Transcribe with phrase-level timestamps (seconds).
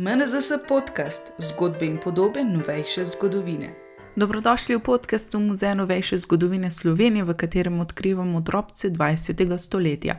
[0.00, 3.68] MNZS podcast zgodbe in podobe novejše zgodovine.
[4.16, 9.58] Dobrodošli v podkastu Muzeja novejše zgodovine Slovenije, v katerem odkrivamo drobce 20.
[9.58, 10.16] stoletja.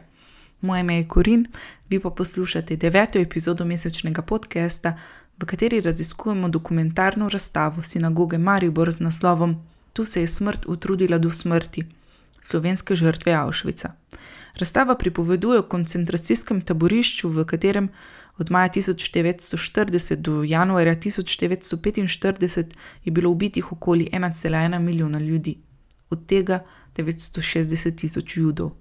[0.62, 1.48] Moje ime je Korin,
[1.90, 4.98] vi pa poslušate deveto epizodo mesečnega podcasta,
[5.42, 9.58] v kateri raziskujemo dokumentarno razstavo sinagoge Maribor z naslovom
[9.94, 11.86] Tu se je smrt utrudila do smrti,
[12.42, 13.92] slovenske žrtve Avšvica.
[14.60, 17.90] Razstava pripoveduje o koncentracijskem taborišču, v katerem
[18.38, 22.66] od maja 1940 do januarja 1945
[23.04, 25.58] je bilo ubitih okoli 1,1 milijona ljudi,
[26.10, 28.72] od tega 960 tisoč judov.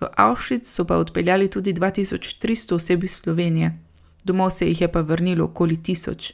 [0.00, 3.78] V Avšvic so pa odpeljali tudi 2300 oseb iz Slovenije,
[4.24, 6.32] domov se jih je pa vrnilo okoli tisoč.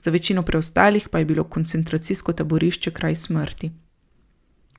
[0.00, 3.70] Za večino preostalih pa je bilo koncentracijsko taborišče kraj smrti.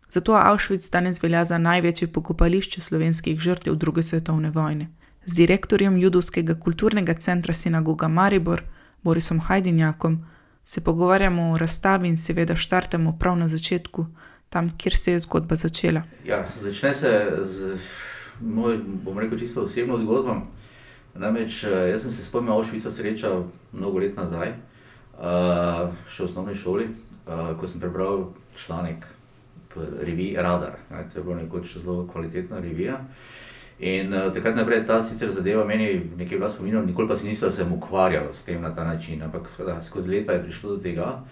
[0.09, 4.89] Zato Auschwitz danes velja za največje pokopališče slovenskih žrtev druge svetovne vojne.
[5.25, 8.63] Z direktorjem Judovskega kulturnega centra Sinagoga Maribor,
[9.03, 10.19] Borisom Hajdinjakom,
[10.65, 14.05] se pogovarjamo o razstavi in seveda štartamo prav na začetku,
[14.49, 16.01] tam, kjer se je zgodba začela.
[16.25, 17.77] Ja, začne se z
[18.41, 20.41] moj, bom rekel, čisto osebno zgodbo.
[21.15, 23.31] Namreč, jaz sem se spomnil Auschwitza sreča
[23.73, 29.05] mnogo let nazaj, uh, še v osnovni šoli, uh, ko sem prebral članek
[29.75, 30.77] reviji Radar.
[30.89, 32.99] To je bila nekoč zelo kvalitetna revija.
[33.79, 37.73] In uh, takrat naprej ta sicer zadeva meni nekaj bila spominjala, nikoli pa si nisem
[37.75, 41.23] ukvarjal s tem na ta način, ampak seveda, skozi leta je prišlo do tega.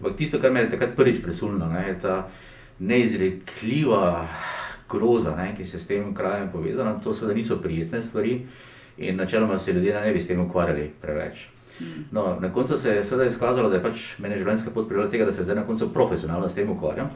[0.00, 2.28] Ampak tisto, kar me je takrat prvič presunilo, ne, je ta
[2.78, 4.26] neizrekljiva
[4.90, 6.98] groza, ne, ki se s tem krajem povezana.
[7.04, 8.40] To seveda niso prijetne stvari
[8.98, 11.48] in načeloma se ljudje ne bi s tem ukvarjali preveč.
[12.10, 15.24] No, na koncu se je seveda izkazalo, da je pač meni življenjska pot privedla tega,
[15.26, 17.10] da se zdaj na koncu profesionalno s tem ukvarjam.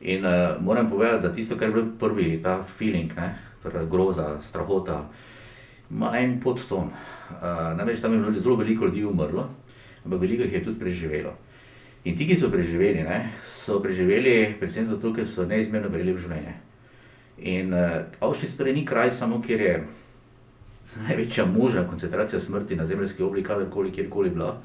[0.00, 3.28] In uh, moram povedati, da tisto, kar je bil prvi, ta feeling, ne,
[3.90, 5.08] groza, strahota,
[5.90, 6.90] ima en podton.
[7.76, 9.48] Namreč tam je bilo zelo veliko ljudi umrlo,
[10.04, 11.32] ampak veliko jih je tudi preživelo.
[12.04, 16.22] In ti, ki so preživeli, ne, so preživeli predvsem zato, ker so neizmerno verjeli v
[16.24, 16.54] življenje.
[17.52, 19.76] In uh, Avšvic torej ni kraj samo, kjer je
[21.06, 24.56] največja možna koncentracija smrti na zemljski oblik, kadarkoli, kjerkoli bila,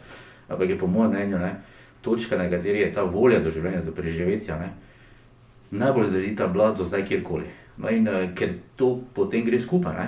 [0.50, 1.54] ampak je po mojem mnenju ne,
[2.02, 4.58] točka, na kateri je ta volja do življenja, do preživetja.
[4.58, 4.74] Ne,
[5.72, 7.54] najbolj zredita bila do zdaj kjerkoli.
[7.78, 10.08] No in uh, ker to potem gre skupaj, ne?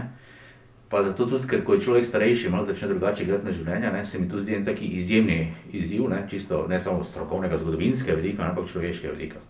[0.89, 4.05] pa zato tudi, ker ko je človek starejši, malo začne drugače gledati na življenje, ne?
[4.05, 6.23] se mi to zdi en taki izjemni izziv, ne?
[6.29, 9.43] čisto ne samo strokovnega, zgodovinskega vidika, ampak človeškega vidika.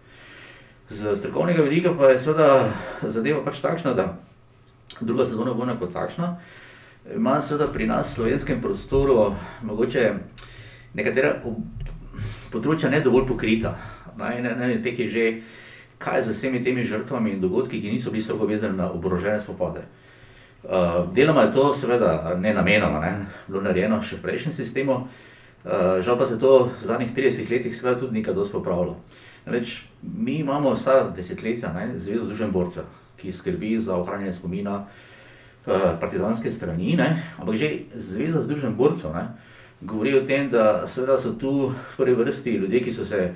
[0.89, 2.73] Z strokovnega vidika pa je seveda
[3.07, 4.09] zadeva pač takšna, da
[4.99, 6.33] druga svetovna vojna kot takšna
[7.15, 10.13] ima seveda pri nas v slovenskem prostoru mogoče
[10.93, 11.37] nekatera
[12.51, 13.75] področja ne dovolj pokrita.
[14.19, 15.25] Ne, ne, ne, teh je že
[15.99, 19.39] kaj je z vsemi temi žrtvami in dogodki, ki niso bili strogo vezani na oborožene
[19.39, 19.83] spopade.
[20.63, 25.99] Uh, deloma je to, seveda, ne namenoma, ne, bilo narejeno še v prejšnjem sistemu, uh,
[26.03, 28.97] žal pa se to v zadnjih 30 letih, seveda, tudi nekaj dosti popravilo.
[29.47, 32.87] Več, mi imamo vsa desetletja Zvezo Združenih borcev,
[33.19, 39.27] ki skrbi za ohranjanje spomina uh, partizanske strani, ne, ampak že Zveza Združenih borcev ne,
[39.81, 43.31] govori o tem, da seveda, so tu v prvi vrsti ljudje, ki so se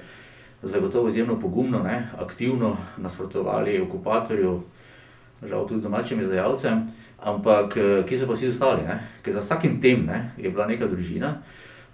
[0.63, 4.61] zagotovo izjemno pogumno, ne, aktivno nasprotovali okupatorju,
[5.47, 6.87] žal tudi domačim izdajalcem,
[7.19, 8.87] ampak eh, kje so pa vsi ostali?
[9.23, 11.35] Ker za vsakim tem ne, je bila neka družina,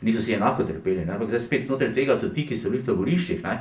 [0.02, 1.14] niso si enako trpeli, ne?
[1.14, 3.56] ampak zdaj spet znotraj tega so ti, ki so bili v taboriščih, ne,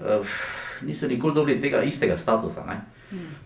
[0.00, 0.38] uh,
[0.82, 2.64] niso nikoli dobili tega istega statusa.
[2.66, 2.80] Ne?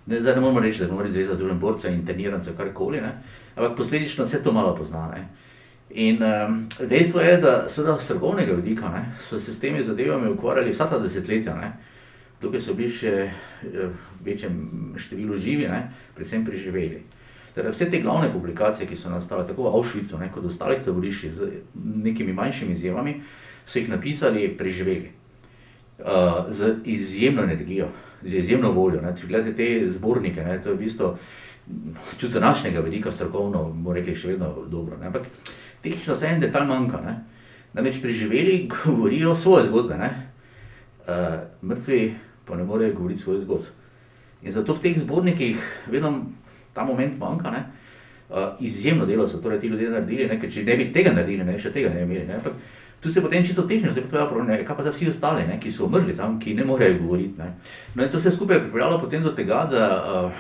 [0.07, 3.03] Ne, zdaj ne moramo reči, da bomo reči za družben borca, interniranca, karkoli,
[3.57, 5.09] ampak posledično se to malo pozna.
[5.15, 5.27] Ne?
[5.95, 10.31] In um, dejstvo je, da so z strokovnega vidika ne, so se s temi zadevami
[10.31, 11.73] ukvarjali vsa ta desetletja, ne,
[12.41, 13.29] dokaj so bili še
[13.63, 13.91] v
[14.25, 14.57] večjem
[14.97, 17.03] številu živi, ne, predvsem preživeli.
[17.53, 21.33] Teda vse te glavne publikacije, ki so nastale tako v Avšvicu kot v ostalih taboriščih
[21.33, 23.19] z nekimi manjšimi izjemami,
[23.67, 25.13] so jih napisali preživeli.
[26.03, 27.91] Uh, z izjemno energijo,
[28.25, 29.03] z izjemno voljo.
[29.05, 29.13] Ne.
[29.15, 31.11] Če gledate te zbornike, ne, to je v bistvu
[32.17, 34.97] čuti današnjega vidika strokovno, bomo rekli, še vedno dobro.
[34.99, 35.13] Ne.
[35.13, 35.29] Ampak
[35.83, 37.01] tehnično se en detalj manjka.
[37.01, 37.17] Ne?
[37.73, 41.15] Namreč preživeli govorijo svoje zgodbe, uh,
[41.63, 42.15] mrtvi
[42.45, 43.67] pa ne morejo govoriti svoje zgodbe.
[44.43, 46.25] In zato v teh zbornikih vedno
[46.73, 47.51] ta moment manjka.
[47.51, 47.65] Ne?
[48.31, 50.41] Uh, izjemno delo so torej ti ljudje naredili, ne?
[50.41, 51.59] ker če ne bi tega naredili, ne?
[51.59, 52.27] še tega ne bi imeli.
[52.27, 52.39] Ne?
[52.41, 52.53] Ampak
[53.03, 55.59] tu se potem čisto tehnično zapovejo problem, kaj pa za vsi ostali, ne?
[55.61, 57.39] ki so umrli tam, ki ne morejo govoriti.
[57.39, 57.53] Ne?
[57.95, 60.33] No in to se skupaj je pripeljalo potem do tega, da, uh,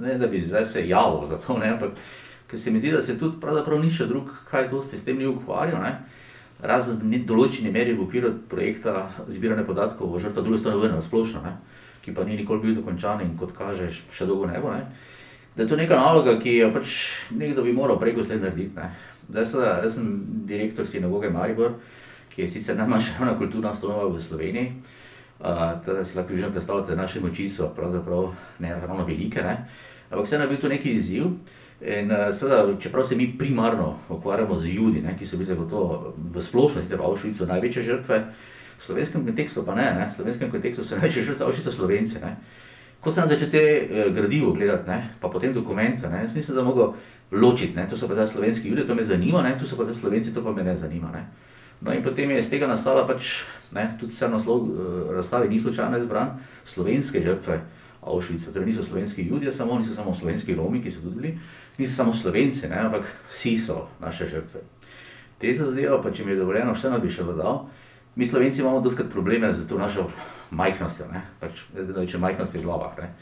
[0.00, 1.72] ne, da bi zdaj se javil za to, ne?
[1.74, 1.96] ampak
[2.50, 5.26] ker se mi zdi, da se tudi pravzaprav nišče drug, kaj dosti s tem ni
[5.30, 5.98] ukvarjal, ne?
[6.60, 11.40] razen v določeni meri v okviru projekta zbiranja podatkov o žrtvah druge strani vojne splošno,
[11.44, 11.54] ne?
[12.04, 14.72] ki pa ni nikoli bil dokončan in kot kaže, še dolgo ne bo.
[14.74, 14.84] Ne?
[15.56, 16.96] Da je to neka naloga, ki jo pač
[17.36, 18.76] nekdo bi moral preko sled narediti.
[18.76, 18.90] Ne?
[19.30, 20.08] Zdaj, seveda, jaz sem
[20.48, 21.76] direktor sinagoge Maribor,
[22.32, 24.72] ki je sicer najmanjša javna kulturna ustanova v Sloveniji.
[25.40, 29.64] Uh, teda si lahko že predstavljate, da naše moči so pravzaprav ne ravno velike, ne?
[30.10, 31.30] ampak vseeno je bil to neki izziv.
[31.80, 36.42] In, uh, seveda, čeprav se mi primarno ukvarjamo z ljudmi, ki so bili zagotovo v
[36.42, 38.18] splošnosti v Avšvicu največje žrtve,
[38.76, 40.08] v slovenskem kontekstu pa ne, ne?
[40.08, 42.20] v slovenskem kontekstu so največje žrtve Avšvica Slovenci.
[42.20, 42.36] Ne?
[43.00, 45.16] Ko sem začel te eh, gradivo gledati, ne?
[45.20, 46.28] pa potem dokumente, ne?
[46.28, 46.92] jaz nisem da mogel
[47.32, 47.88] ločiti, ne?
[47.88, 49.56] to so pa zdaj slovenski ljudje, to me zanima, ne?
[49.56, 51.08] tu so pa zdaj slovenci, to pa me ne zanima.
[51.16, 51.24] Ne?
[51.80, 53.40] No in potem je iz tega nastala pač,
[53.72, 53.88] ne?
[53.96, 57.60] tudi sam naslov uh, razstave ni slučajno izbran, slovenske žrtve.
[58.02, 58.52] Avšvica.
[58.52, 61.38] Torej niso slovenski ljudje, samo niso samo slovenski Romi, ki so tudi bili,
[61.78, 64.60] niso samo slovenci, ne, ampak vsi so naše žrtve.
[65.38, 67.66] Tretja zadeva, pa če mi je dovoljeno, vseeno bi še dodal,
[68.16, 70.08] mi slovenci imamo doskrat probleme z to našo
[70.50, 72.98] majhnostjo, ne, pač vedno več majhnosti v glavah.
[72.98, 73.12] Ne.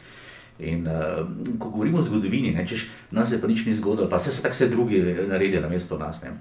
[0.59, 1.21] In uh,
[1.59, 4.43] ko govorimo o zgodovini, ne, češ, nas je pa nič ni zgodilo, pa vse so
[4.43, 6.23] tako vse drugi naredili na mesto nas.
[6.23, 6.35] Ne.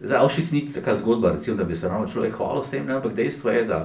[0.00, 2.96] Zdaj, Avšvic ni taka zgodba, recimo, da bi se ravno človek hvalil s tem, ne,
[2.96, 3.82] ampak dejstvo je, da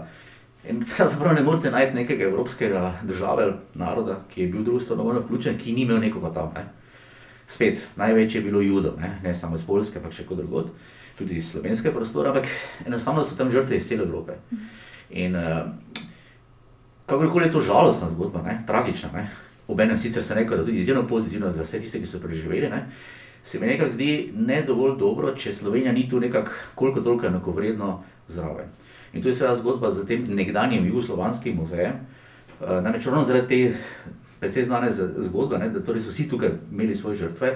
[0.69, 5.57] In pravzaprav ne morete najti nekega evropskega države, naroda, ki je bil drugo stanovanje vključen,
[5.57, 6.51] ki ni imel nekoga tam.
[6.55, 6.65] Ne.
[7.47, 10.73] Spet, največ je bilo judov, ne, ne samo iz Polske, pa še kot drugod,
[11.17, 12.49] tudi iz slovenske prostore, ampak
[12.85, 14.35] enostavno so tam žrtve iz cele Evrope.
[15.15, 15.69] In uh,
[17.07, 19.29] kakorkoli je to žalostna zgodba, ne, tragična, ne,
[19.67, 22.83] obenem sicer se reče, da tudi izjemno pozitivna za vse tiste, ki so preživeli, ne,
[23.47, 28.03] se mi nekako zdi ne dovolj dobro, če Slovenija ni tu nekako koliko toliko enakovredno
[28.27, 28.67] zraven.
[29.17, 32.05] In to je seveda zgodba z tem nekdanjim jugoslovanskim muzejem.
[32.61, 33.77] Uh, namreč ravno zaradi te
[34.39, 37.49] precej znane zgodbe, ne, da torej so vsi tukaj imeli svoje žrtve,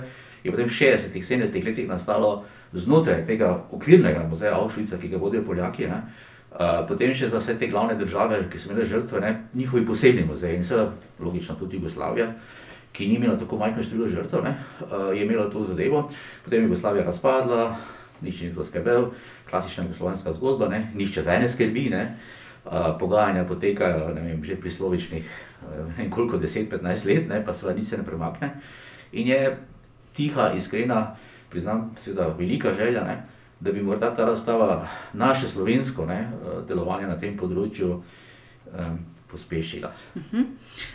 [0.44, 2.44] je potem v 60-ih, 70-ih letih nastalo
[2.74, 7.60] znotraj tega okvirnega muzeja Avšvica, ki ga vodijo Poljaki, ne, uh, potem še za vse
[7.62, 10.90] te glavne države, ki so imele žrtve, ne, njihovi posebni muzeji in seveda
[11.22, 12.32] logično tudi Jugoslavija.
[12.92, 16.08] Ki ni imela tako majhno število žrtev, ne, uh, je imela to zadevo,
[16.44, 17.76] potem je Jugoslavija razpadla,
[18.22, 19.12] nič ni to skrbel,
[19.52, 20.92] klasična jugoslovanska zgodba, ne?
[20.96, 22.18] nišče za ene skrbi, ne?
[23.00, 27.46] Pogajanja potekajo vem, že pri slovičnih uh, koliko 10-15 let, ne?
[27.46, 28.52] pa se nič ne premakne.
[29.12, 29.58] In je
[30.14, 31.16] tiha, iskrena,
[31.50, 33.24] priznam, seveda velika želja, ne?
[33.60, 36.30] da bi morda ta razstava naše slovensko ne?
[36.32, 39.00] uh, delovanje na tem področju um,
[39.32, 39.92] pospešila.
[40.16, 40.38] Uh mhm.
[40.38, 40.46] -huh.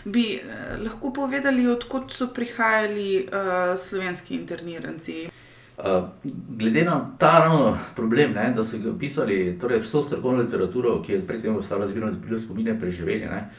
[0.04, 5.28] Bi eh, lahko povedali, odkot so prihajali uh, slovenski interniranci?
[5.76, 6.08] Uh,
[6.48, 11.26] glede na ta ravno problem, ne, da so pisali torej vso strokovno literaturo, ki je
[11.26, 13.50] predtem ostala zbirna, da bi bile spomine preživeli, ne,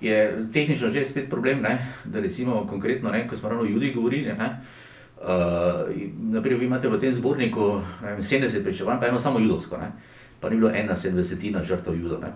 [0.00, 3.92] je tehnično že spet problem, ne, da recimo konkretno, ne, ko smo ravno o Judi
[3.94, 4.60] govorili, ne,
[5.22, 5.88] uh,
[6.36, 9.92] naprimer vi imate v tem zborniku ne, 70 pričevanj, pa eno samo judovsko, ne,
[10.40, 12.20] pa ni bilo ena sedemdesetina žrtev judov.
[12.20, 12.34] Ne.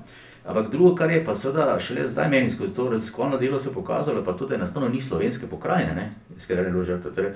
[0.49, 4.25] Ampak drugo, kar je pa seveda šele zdaj meni skozi to raziskovalno delo se pokazalo,
[4.25, 7.15] pa tudi enostavno ni slovenske pokrajine, iz katere je bilo žrtev.
[7.15, 7.33] Torej,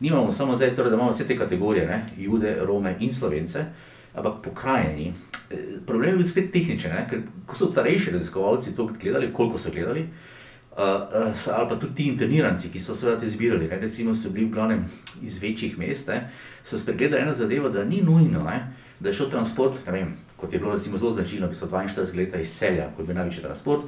[0.00, 2.06] nimamo samo zdaj, torej, da imamo vse te kategorije, ne?
[2.18, 3.64] Jude, Rome in Slovence,
[4.14, 5.12] ampak pokrajini.
[5.50, 5.56] Eh,
[5.86, 7.06] problem je bil spet tehničen, ne?
[7.10, 10.06] ker ko so starejši raziskovalci to gledali, koliko so gledali,
[10.72, 13.78] uh, uh, ali pa tudi ti interniranci, ki so seveda te zbirali, ne?
[13.80, 14.84] recimo so bili v glavnem
[15.22, 16.30] iz večjih mest, ne?
[16.64, 18.72] so spregledali eno zadevo, da ni nujno, ne?
[19.00, 22.16] da je šel transport, ne vem, kot je bilo recimo zelo značilno, bi so 42
[22.16, 23.84] let iz celja, kot je bil največji transport,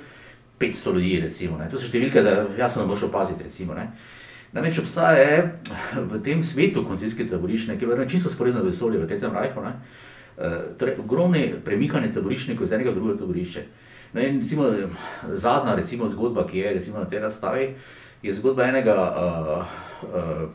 [0.61, 1.69] 500 ljudi, recimo, ne?
[1.71, 3.75] to so številke, da jasno ne boš opaziti, recimo.
[3.75, 3.91] Ne?
[4.57, 5.53] Namreč obstaja
[5.93, 9.75] v tem svetu koncijske taborišče, ki je verjetno čisto sporedno vesolje v Tretjem rajhu, ne?
[10.81, 13.63] torej ogromne premikanje taboriščnikov iz enega v drugo taborišče.
[14.17, 14.69] No in recimo,
[15.33, 17.69] zadnja recimo, zgodba, ki je recimo, na tej razstavi,
[18.23, 19.75] je zgodba enega uh,
[20.09, 20.49] uh,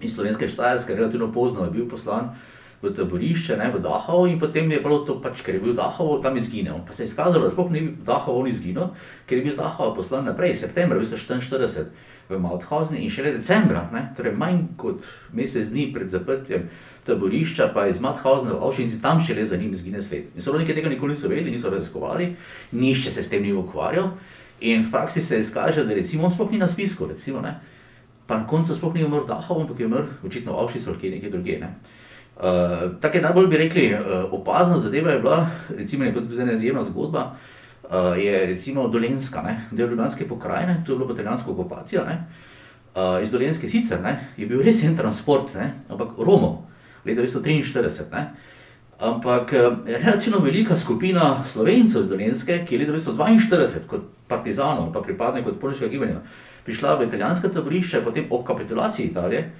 [0.00, 2.34] iz slovenske Štajerske, relativno pozno je bil poslan
[2.82, 6.16] v taborišče, ne, v Dahovo in potem je bilo to, pač, ker je bil Dahovo,
[6.24, 6.80] tam izginil.
[6.86, 8.94] Pa se je izkazalo, da sploh ni bil Dahovo izginil,
[9.28, 11.90] ker je bil z Dahova poslan naprej, septembra 1944
[12.30, 15.04] v Mauthausen in šele decembra, ne, torej manj kot
[15.36, 16.70] mesec dni pred zaprtjem
[17.04, 20.32] taborišča, pa iz Mauthausen v Avšnici tam šele za njim izginil sled.
[20.32, 22.32] In sorodniki tega nikoli niso vedeli, niso raziskovali,
[22.72, 24.14] nišče se s tem ni ukvarjal
[24.60, 27.58] in v praksi se izkaže, da recimo on sploh ni na spisku, recimo, ne,
[28.26, 31.30] pa na koncu sploh ni umrl Dahov, ampak je umrl očitno v Avšnici ali kje
[31.30, 31.60] drugje.
[31.60, 31.74] Ne.
[32.40, 34.00] Uh, tako je najbolj, bi rekli, uh,
[34.32, 37.36] opazna zadeva je bila, recimo, je tudi ena izjemna zgodba,
[37.82, 42.04] uh, je recimo Dolenska, ne, del Ljubljanske pokrajine, to je bilo pa italijanska okupacija.
[42.04, 42.24] Ne,
[42.94, 46.56] uh, iz Dolenske sicer ne, je bil res en transport, ne, ampak Romov,
[47.04, 48.08] leta 1943.
[48.12, 48.26] Ne,
[48.98, 49.52] ampak
[49.86, 55.92] relativno velika skupina slovencev iz Dolenske, ki je leta 1942 kot partizanov, pa pripadnikov odporiškega
[55.92, 56.22] gibanja,
[56.64, 59.50] prišla v italijanska taborišča, potem ob kapitulaciji Italije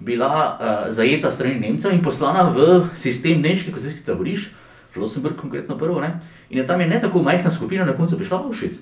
[0.00, 4.50] bila uh, zajeta strani Nemcev in poslana v sistem nemških kozijskih taborišč,
[4.92, 6.20] Flossenburg konkretno prvo, ne?
[6.50, 8.78] in je tam je ne tako majhna skupina na koncu prišla v Auschwitz.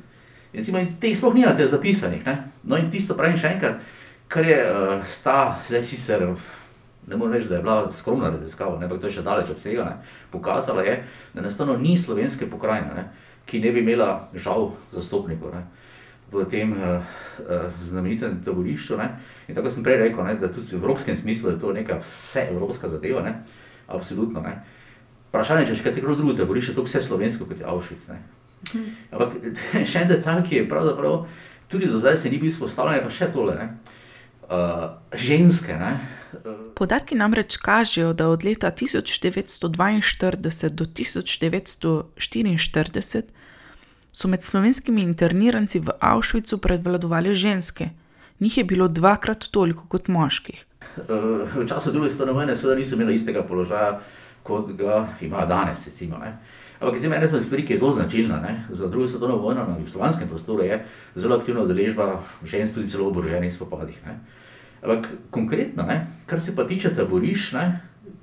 [0.52, 2.26] In recimo, in teh sploh nimate zapisanih.
[2.26, 2.34] Ne?
[2.62, 3.80] No in tisto pravim še enkrat,
[4.28, 6.26] kar je uh, ta, zdaj sicer
[7.06, 9.84] ne morem reči, da je bila skromna raziskava, ampak to je še daleč od tega,
[9.84, 9.96] ne,
[10.32, 10.94] pokazala je,
[11.34, 13.04] da enostavno ni slovenske pokrajine, ne,
[13.44, 15.52] ki ne bi imela žal zastopnikov.
[15.52, 15.66] Ne
[16.34, 16.78] v tem uh,
[17.44, 18.98] uh, znamenitem taborišču.
[19.00, 19.08] Ne?
[19.48, 22.48] In tako sem prej rekel, ne, da tudi v evropskem smislu je to neka vse
[22.50, 23.34] evropska zadeva, ne?
[23.86, 24.42] absolutno.
[24.42, 24.58] Ne?
[25.30, 28.02] Vprašanje, če še kaj tako drugo taborišče, to vse slovensko kot je Avšvic.
[28.10, 28.86] Mhm.
[29.12, 29.30] Ampak
[29.90, 31.26] še en detalj, ki je pravzaprav
[31.68, 33.54] tudi do zdaj se ni bil izpostavljen, pa še tole.
[33.58, 33.68] Ne?
[34.44, 35.72] Uh, ženske.
[35.80, 35.98] Ne?
[36.76, 43.22] Podatki namreč kažejo, da od leta 1942 do 1944
[44.14, 47.90] so med slovenskimi interniranci v Avšvicu predvladovali ženske.
[48.40, 50.64] Njih je bilo dvakrat toliko kot moških.
[51.54, 54.00] V času druge stanovanja seveda niso imeli istega položaja,
[54.42, 55.86] kot ga ima danes.
[55.86, 56.22] Recimo,
[56.80, 58.64] Ampak zdaj ena stvar, ki je zelo značilna ne?
[58.70, 63.08] za drugo svetovno vojno na jugoslovanskem prostoru, je zelo aktivna udeležba žensk tudi celo v
[63.08, 63.96] oboroženih spopadih.
[64.06, 64.18] Ne?
[64.82, 66.06] Ampak konkretno, ne?
[66.26, 67.54] kar se pa tiče taborišč,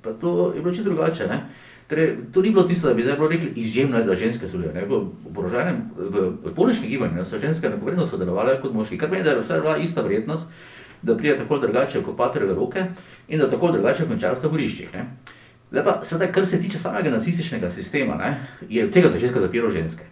[0.02, 1.26] pa to je bilo čisto drugače.
[1.26, 1.42] Ne?
[1.88, 4.86] Torej, to ni bilo tisto, da bi zdaj rekli, izjemno je, da ženske sodelujejo.
[4.88, 9.42] V oboroženem, v, polniškem gibanju so ženske enakovredno sodelovali kot moški, kar pomeni, da je
[9.42, 10.46] vse bila ista vrednost,
[11.02, 12.84] da pride tako drugače okupatorjeve roke
[13.28, 14.96] in da tako drugače končajo v taboriščih.
[15.72, 18.36] Zdaj pa, seveda, kar se tiče samega nacističnega sistema, ne,
[18.68, 20.04] je od vsega začetka zapiral ženske.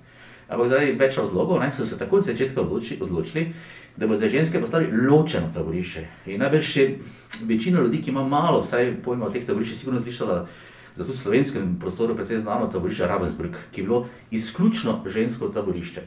[0.50, 3.53] Ampak zaradi več razlogov ne, so se tako od začetka odločili,
[3.97, 6.07] da bo zdaj ženske postali ločeno taborišče.
[6.27, 6.87] In najbrž je
[7.47, 10.47] večina ljudi, ki ima malo, vsaj pojma o teh taboriščih, sigurno slišala
[10.95, 16.03] zato v slovenskem prostoru precej znano taborišče Ravensbrück, ki je bilo izključno žensko taborišče.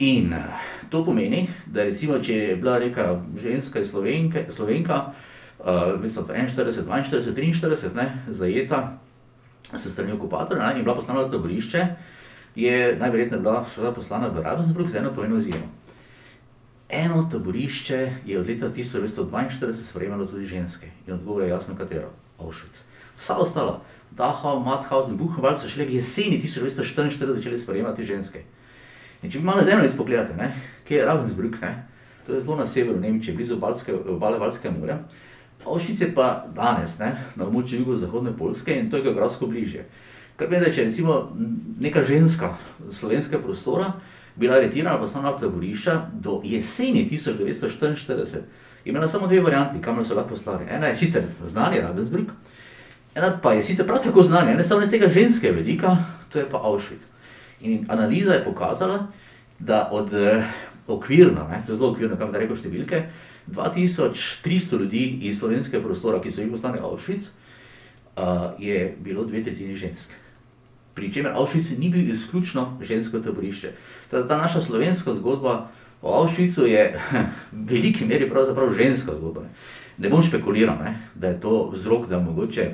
[0.00, 0.44] In eh,
[0.90, 5.12] to pomeni, da recimo, če je bila neka ženska slovenke, slovenka,
[5.58, 6.94] uh, 41, 42,
[7.36, 8.98] 43, ne, zajeta
[9.74, 11.86] s strani okupatorja in bila poslana v taborišče,
[12.56, 15.68] je najverjetneje bila poslana v Ravensbrück z eno pomeno izjemo.
[16.88, 22.08] Eno taborišče je od leta 1942 sprejemalo tudi ženske in odgovor je jasno, katero.
[22.40, 22.89] Auschwitz
[23.20, 23.80] vsa ostala,
[24.16, 28.42] Dachau, Mauthausen, Buchenwald so šele v jeseni 1944 začeli sprejemati ženske.
[29.22, 30.48] In če bi malo zemljo pogledali,
[30.88, 31.86] kje je Ravensbrück, ne?
[32.26, 34.98] to je zelo na severu Nemčije, blizu Balske, obale Balskega morja.
[35.66, 37.12] Avšvic je pa danes ne?
[37.36, 39.84] na območju jugozahodne Polske in to je geografsko bližje.
[40.36, 41.36] Kar pomeni, da če recimo
[41.80, 42.54] neka ženska
[42.90, 43.92] slovenskega prostora
[44.40, 48.40] bila aretirana pa samo na taborišča do jeseni 1944,
[48.84, 50.64] je imela samo dve varianti, kamor so lahko poslali.
[50.70, 52.32] Ena je sicer znani Ravensbrück,
[53.14, 55.96] Ena pa je sicer prav tako znanja, ne samo iz tega ženskega velika,
[56.32, 57.02] to je pa Auschwitz.
[57.60, 59.06] In analiza je pokazala,
[59.58, 60.44] da od eh,
[60.86, 63.02] okvirno, ne, to je zelo okvirno, kam zdaj reko številke,
[63.50, 67.28] 2300 ljudi iz slovenskega prostora, ki so jih postali Auschwitz,
[68.14, 70.14] uh, je bilo dve tretjini žensk.
[70.94, 73.72] Pri čemer Auschwitz ni bil izključno žensko taborišče.
[74.10, 75.68] Ta, ta naša slovenska zgodba
[76.02, 76.86] o Auschwitzu je
[77.52, 79.48] v veliki meri pravzaprav ženska zgodba.
[79.48, 82.70] Ne ne bom špekuliral, ne, da je to vzrok, da mogoče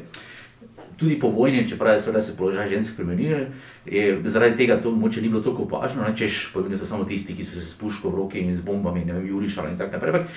[0.96, 3.46] tudi po vojni, čeprav je seveda se položaj žensk spremenil,
[3.86, 7.44] je zaradi tega to moče ni bilo tako opaženo, češ pomeni so samo tisti, ki
[7.44, 10.14] so se s puško v roki in z bombami, ne vem, jurišali in tako naprej.
[10.14, 10.28] Ampak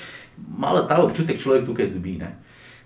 [0.57, 2.17] malo ta občutek človek tukaj dobi.
[2.19, 2.35] Ne.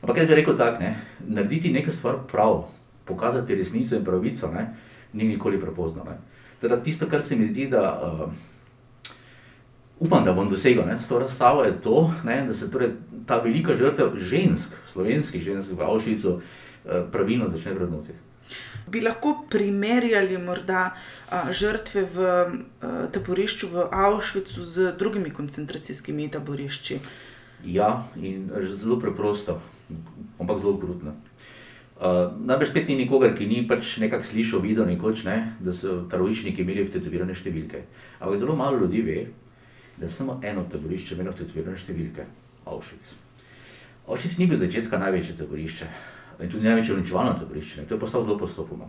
[0.02, 0.96] Ampak jaz bi rekel tako, ne,
[1.26, 2.68] narediti nekaj stvar prav,
[3.06, 4.68] pokazati resnico in pravico, ne,
[5.14, 6.06] ni nikoli prepozno.
[6.06, 6.20] Ne.
[6.62, 8.30] Teda tisto, kar se mi zdi, da uh,
[10.00, 12.96] upam, da bom dosegel ne, s to razstavo, je to, ne, da se torej
[13.28, 18.20] ta velika žrtev žensk, slovenskih žensk v Avšvicu, eh, pravilno začne vrednotiti.
[18.88, 20.92] Bi lahko primerjali morda
[21.30, 27.00] a, žrtve v a, taborišču v Avšvicu z drugimi koncentracijskimi taborišči?
[27.66, 29.62] Ja, in zelo preprosto,
[30.40, 31.16] ampak zelo krutno.
[31.94, 36.02] Uh, Najbrž spet ni nikogar, ki ni pač nekako slišal, videl nekoč, ne, da so
[36.12, 37.86] tarovičniki imeli vtetovirane številke.
[38.20, 39.20] Ampak zelo malo ljudi ve,
[39.98, 42.26] da je samo eno taborišče imelo tetovirane številke,
[42.66, 43.14] Avšvic.
[44.08, 45.88] Avšvic ni bil začetka največje taborišče
[46.42, 47.88] in tudi največje uničevalno taborišče, ne.
[47.88, 48.88] to je postalo zelo postopoma.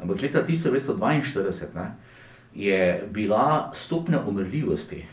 [0.00, 1.86] Ampak leta 1942 ne,
[2.54, 2.80] je
[3.12, 5.04] bila stopnja umrljivosti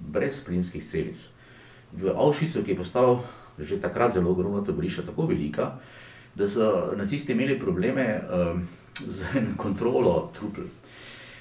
[0.00, 1.28] brez plinskih celic
[1.92, 3.20] v Avšvicu, ki je postal
[3.60, 5.74] že takrat zelo ogromno taborišče, tako velika,
[6.34, 8.62] da so nacisti imeli probleme um,
[8.96, 10.64] z kontrolo trupl.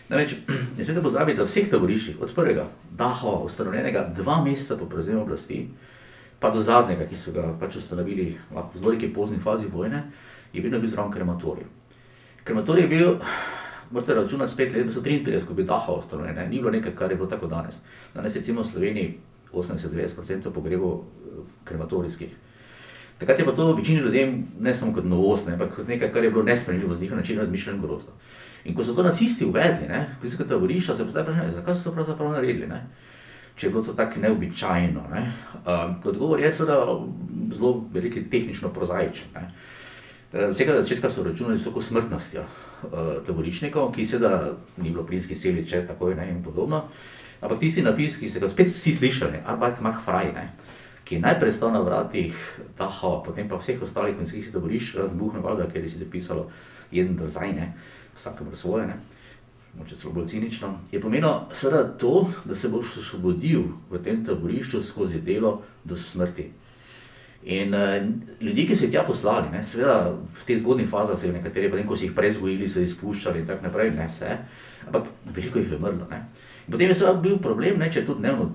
[0.10, 0.36] Namreč,
[0.78, 2.66] ne smete pozabiti, da vseh taboriščih, od prvega,
[2.98, 5.68] Dahova, ustanovljenega dva meseca po prevzemu oblasti,
[6.40, 10.04] pa do zadnjega, ki so ga pač ustanovili v zelo neki pozni fazi vojne,
[10.54, 11.68] je vedno bil zraven krematorij.
[12.44, 13.16] Krematorij je bil,
[13.92, 17.18] morate računati spet let 1933, ko je bil Dahova ustanovljen, ni bilo nekaj, kar je
[17.20, 17.78] bilo tako danes.
[18.16, 19.18] Danes je recimo v Sloveniji
[19.54, 22.34] 80-90% pogrebov eh, krematorijskih.
[23.20, 26.32] Takrat je pa to večini ljudem ne samo kot novost, ampak kot nekaj, kar je
[26.32, 28.12] bilo nespremljivo z njihovim načinom razmišljanja grozno.
[28.66, 29.88] In ko so to nacisti uvedli,
[30.22, 32.82] ki so se taborišča, se postavlja vprašanje, zakaj so to pravzaprav naredili, ne?
[33.60, 35.02] če je bilo to tako neobičajno.
[35.12, 35.22] Ne?
[35.68, 36.80] Um, odgovor je seveda
[37.52, 39.36] zelo veliki tehnično prozaičen.
[40.32, 42.90] Vsega začetka so računali s visoko smrtnostjo uh,
[43.28, 46.84] taborišnikov, ki seveda ni bilo plinski celiče, tako je in podobno.
[47.42, 49.44] Ampak tisti napis, ki ste ga spet vsi slišali,
[50.06, 50.52] frei, ne?
[51.04, 52.38] ki je najprej stal na vratih
[52.78, 56.52] Dachau, potem pa vseh ostalih konjskih taborišč, razen Buchenwalda, kjer je si zapisalo
[56.92, 57.74] jeden dizajn,
[58.20, 59.00] vsakemu svoje, ne?
[59.78, 64.82] moče celo bolj cinično, je pomenilo seveda to, da se boš osvobodil v tem taborišču
[64.84, 66.50] skozi delo do smrti.
[67.44, 68.04] In uh,
[68.42, 71.70] ljudje, ki so jih tja poslali, ne, seveda v teh zgodnih fazah so jih nekateri,
[71.72, 74.34] potem ko so jih prezgojili, so jih izpuščali in tako naprej, ne vse,
[74.90, 75.08] ampak
[75.38, 76.10] veliko jih je umrlo.
[76.12, 76.26] Ne.
[76.70, 78.50] Potem je seveda bil problem, ne, če je tudi dnevno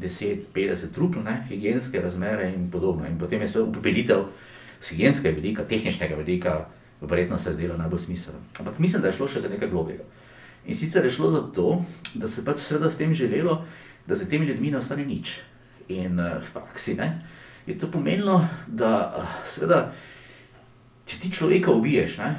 [0.00, 3.04] 10-50 trupl, ne, higijenske razmere in podobno.
[3.06, 4.24] In potem je seveda upelitev
[4.80, 6.56] z higijenskega vidika, tehničnega vidika,
[7.00, 8.40] verjetno se je zdelo najbolj smiselno.
[8.58, 10.04] Ampak mislim, da je šlo še za nekaj globega.
[10.66, 11.84] In sicer je šlo za to,
[12.14, 13.64] da se pač seveda s tem želelo,
[14.06, 15.36] da za temi ljudmi ne ostane nič.
[15.88, 17.10] In uh, v praksi, ne
[17.66, 19.10] je to pomenilo, da
[19.44, 19.90] seveda,
[21.06, 22.30] če ti človeka ubiješ, ne,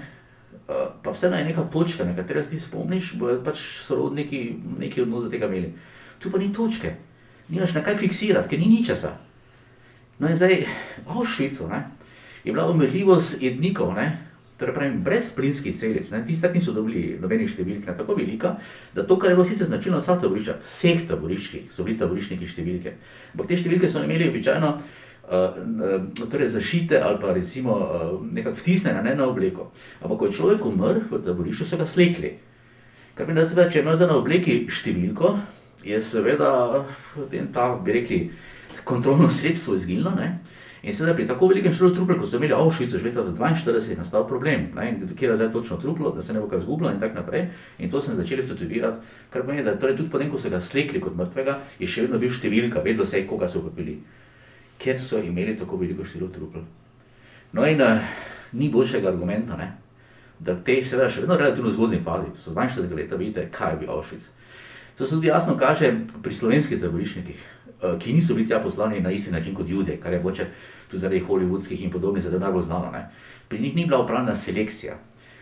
[0.68, 5.32] pa vseeno je neka točka, na katero si spomniš, bodo pač sorodniki nekaj odnos do
[5.32, 5.74] tega imeli.
[6.20, 6.96] Tu pa ni točke,
[7.52, 9.14] nimaš na kaj fiksirati, ker ni ničesa.
[10.20, 10.64] No in zdaj,
[11.06, 11.68] v Avšvicu
[12.44, 14.08] je bila umrljivost jednikov, ne,
[14.58, 18.56] torej pravim, brez plinskih celic, tisti, ki niso dobili nobenih številk, ne tako velika,
[18.96, 22.96] da to, kar je bilo sicer značilno vsa taborišča, vseh taboriščih, so bili taboriščniki številke.
[23.36, 29.14] Ampak te številke so imeli običajno uh, torej zašite ali pa recimo uh, nekako vtisnjene
[29.14, 29.70] na obleko.
[30.02, 32.34] Ampak ko je človek umrl v taborišču, so ga slekli.
[33.14, 35.38] Kar pomeni, da se če ima za na obleki številko,
[35.86, 36.84] je seveda
[37.14, 38.20] potem ta, bi rekli,
[38.88, 40.14] kontrolno sredstvo izginilo.
[40.18, 40.38] Ne?
[40.88, 43.98] In seveda pri tako velikem številu trupel, kot so imeli Avšvico že leta 42, je
[44.00, 47.20] nastal problem, kje je zdaj točno truplo, da se ne bo kaj zgubilo in tako
[47.20, 47.50] naprej.
[47.84, 51.04] In to sem začeli fotogravirati, kar pomeni, da torej tudi potem, ko so ga slekli
[51.04, 54.00] kot mrtvega, je še vedno bil številka, vedno se je, koga so upili
[54.78, 56.62] ker so imeli tako veliko število trupel.
[57.54, 58.02] No, in uh,
[58.54, 59.74] ni boljšega argumenta, ne?
[60.40, 63.94] da te, seveda, še vedno relativno zgodni fazi, so 42 let, vidite, kaj je bil
[63.96, 64.28] Auschwitz.
[64.98, 65.90] To se tudi jasno kaže
[66.22, 67.42] pri slovenskih taborišnikih,
[68.00, 70.46] ki niso bili tja poslani na isti način kot ljudje, kar je moče
[70.90, 72.92] tudi zaradi hollywoodskih in podobnih zadev najbolj znano.
[72.92, 73.10] Ne?
[73.48, 74.98] Pri njih ni bila upravljena selekcija.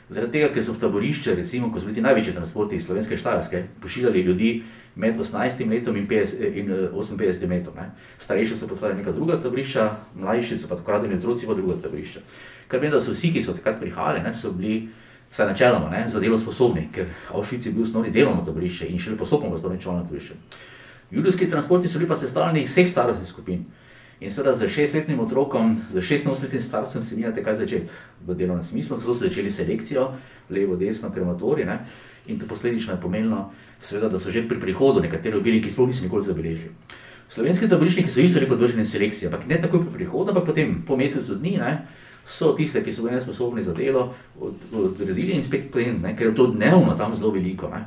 [0.10, 3.64] Zaradi tega, ker so v taborišče, recimo, ko so bili največji transporti iz slovenske štajerske,
[3.82, 4.50] pošiljali ljudi
[4.96, 7.74] med 18 letom in, 50, in 58 letom.
[7.80, 7.90] Ne.
[8.20, 12.22] Starejši so poslali neka druga taborišča, mlajši so pa tako radili otroci pa druga taborišča.
[12.68, 14.90] Kar pomeni, da so vsi, ki so takrat prihajali, ne, so bili
[15.32, 19.52] vsaj načeloma za delo sposobni, ker Avšvic je bil osnovni delovno taborišče in šele postopoma
[19.52, 20.34] postopno čovno taborišče.
[21.12, 23.66] Judovski transporti so bili pa sestavljeni iz vseh starostnih skupin.
[24.20, 27.92] In seveda za šestletnim otrokom, za šestnosetletnim starcem se nimate kaj začeti
[28.28, 30.12] v delovnem smislu, zato so začeli selekcijo,
[30.50, 31.66] levo, desno, krematorij.
[31.66, 31.80] Ne?
[32.28, 35.88] In to posledično je pomenilo, seveda, da so že pri prihodu nekateri ubili, ki sploh
[35.88, 36.72] niso nikoli zabeležili.
[37.30, 40.98] Slovenski taboriščniki so isto bili podvrženi selekciji, ampak ne takoj pri prihodu, ampak potem po
[40.98, 41.78] mesecu dni ne?
[42.26, 46.16] so tiste, ki so bili nesposobni za delo, odredili in spet potem, ne?
[46.16, 47.70] ker je to dnevno tam zelo veliko.
[47.70, 47.84] Ne?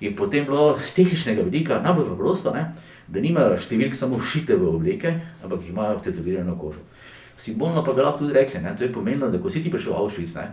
[0.00, 2.54] Je potem bilo z tehničnega vidika najbolj preprosto
[3.08, 6.84] da nimajo številk samo všite v obleke, ampak jih imajo vtetovirano kožo.
[7.38, 10.02] Simbolno pa bi lahko tudi rekli, da je pomenilo, da ko si ti prišel v
[10.02, 10.46] Avšvic, ne,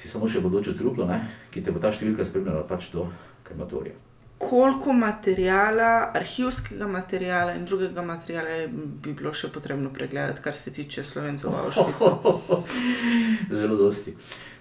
[0.00, 1.20] si samo še bodoče truplo, ne,
[1.52, 3.08] ki te bo ta številka spremljala pač do
[3.44, 3.96] krematorija.
[4.36, 11.04] Koliko materijala, arhivskega materijala in drugega materijala bi bilo še potrebno pregledati, kar se tiče
[11.08, 12.34] slovencev v Avšvicu?
[13.58, 14.12] Zelo dosti.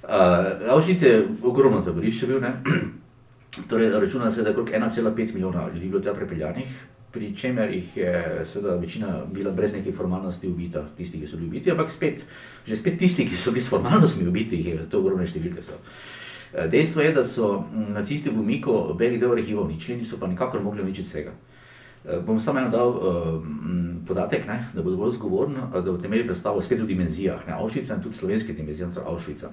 [0.06, 2.56] Uh, Avšvic je ogromno taborišče bil, ne.
[3.70, 6.68] Torej, računa se, da je okrog 1,5 milijona ljudi bilo tja prepeljanih,
[7.12, 11.48] pri čemer jih je seveda večina bila brez neke formalnosti ubita, tisti, ki so bili
[11.48, 12.26] ubiti, ampak spet,
[12.68, 15.64] že spet tisti, ki so bili s formalnostmi ubiti, je to ogromne številke.
[15.64, 15.80] So.
[16.52, 20.28] Eh, dejstvo je, da so mm, nacisti v Miku velik del arhiva uničili, niso pa
[20.28, 21.32] nikakor mogli uničiti vsega.
[22.06, 23.40] Eh, bom samo eno dal uh,
[24.08, 27.96] podatek, ne, da bo bolj zgovoren, da boste imeli predstavo spet v dimenzijah, ne, Avšvica
[27.96, 29.52] in tudi slovenske dimenzije, Avšvica.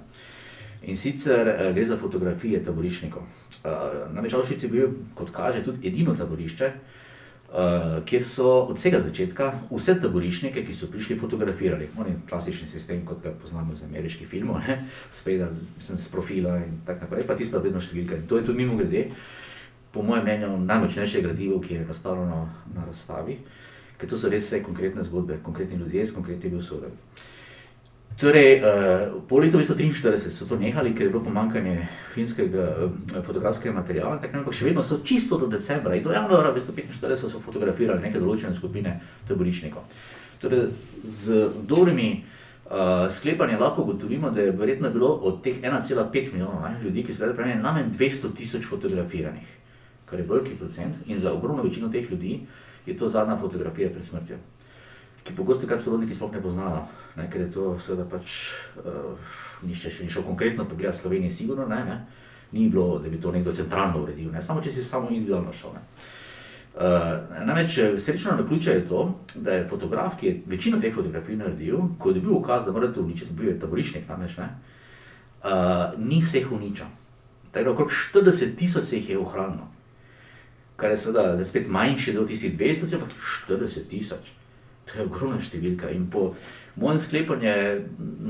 [0.82, 3.22] In sicer uh, gre za fotografije taboriščnikov.
[3.62, 3.70] Uh,
[4.14, 9.52] Namreč Avšvic je bil, kot kaže, tudi edino taborišče, uh, kjer so od vsega začetka
[9.70, 11.88] vse taborišnike, ki so prišli, fotografirali.
[11.98, 14.58] On je klasični sistem, kot ga poznamo iz ameriških filmov,
[15.20, 15.46] spet
[15.78, 18.18] z profila in tako naprej, pa tisto vedno številka.
[18.18, 19.10] In to je tudi mimo grede,
[19.92, 23.36] po mojem mnenju, najmočnejše gradivo, ki je nastavljeno na razstavi,
[24.00, 26.96] ker to so res vse konkretne zgodbe, konkretni ljudje s konkretnimi usodami.
[28.20, 33.74] Torej, uh, po letu 1943 so to nehali, ker je bilo pomankanje finskega uh, fotografskega
[33.74, 38.20] materiala, ampak še vedno so čisto do decembra in do januarja 1945 so fotografirali neke
[38.20, 38.98] določene skupine
[39.28, 39.88] taborišnikov.
[40.42, 40.68] Torej,
[41.08, 47.06] z dobrimi uh, sklepanji lahko ugotovimo, da je verjetno bilo od teh 1,5 milijona ljudi,
[47.06, 49.48] ki so bili prej najmanj 200 tisoč fotografiranih,
[50.04, 52.42] kar je veliki procent in za ogromno večino teh ljudi
[52.86, 54.36] je to zadnja fotografija pred smrtjo.
[55.24, 56.82] Ki pogosto kar sorodniki sploh ne poznajo,
[57.16, 58.38] ne, ker je to seveda pač,
[58.82, 61.98] uh, nišče še ni šel konkretno pogledati Slovenije, sigurno ne, ne,
[62.52, 65.76] ni bilo, da bi to nekdo centralno uredil, ne, samo če si samo individualno šel.
[65.76, 65.84] Ne.
[66.72, 69.04] Uh, namreč srečno na ključe je to,
[69.34, 73.00] da je fotograf, ki je večino teh fotografij naredil, ko je dobil ukaz, da morate
[73.00, 74.48] uničiti, bil je taborišnik, namreč ne,
[75.44, 76.88] uh, ni vseh uničil.
[77.52, 79.68] Tako da okrog 40 tisoč se jih je ohranilo,
[80.80, 83.12] kar je seveda spet manjši del tistih 200, ampak
[83.48, 84.32] 40 tisoč.
[84.86, 86.32] To je ogromna številka in po
[86.80, 87.76] mojem sklepanju je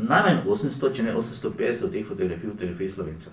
[0.08, 3.32] najmanj 800, če ne 850 teh fotografij, fotografij slovencev.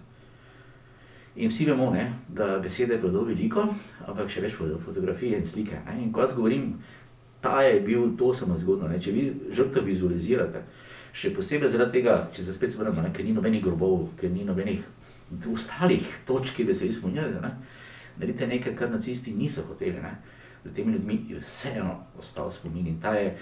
[1.39, 2.05] In vsi vemo, ne,
[2.36, 3.65] da besede povedo veliko,
[4.08, 5.82] ampak še več povedo fotografije in slike.
[5.86, 5.99] Ne.
[6.03, 6.71] In ko jaz govorim,
[7.43, 8.89] ta je bil, to samo zgodno.
[8.91, 8.99] Ne.
[9.01, 10.63] Če vi žrtev vizualizirate,
[11.15, 14.84] še posebej zaradi tega, če se spet vrnemo, ker ni nobenih grobov, ker ni nobenih
[15.51, 17.53] ostalih točk, ki bi se izpolnili, ne.
[18.17, 20.01] naredite nekaj, kar nacisti niso hoteli.
[20.03, 23.37] Ne za temi ljudmi je vseeno ostal spomin in ta je,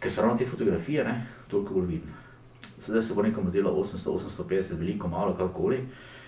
[0.00, 2.12] ker so ravno te fotografije, ne, toliko bolj vidne.
[2.80, 5.80] Sedaj se bo nekomu zdelo 800-850, veliko, malo, kakorkoli.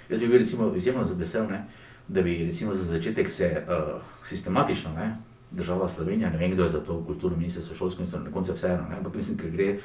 [0.08, 1.64] Jaz bi bil recimo izjemno vesel, ne,
[2.08, 5.16] da bi recimo za začetek se uh, sistematično, ne,
[5.50, 8.88] država Slovenija, ne vem kdo je za to kulturno ministrstvo, šolsko ministrstvo, na koncu vseeno,
[8.90, 9.76] ne, ampak mislim, ker gre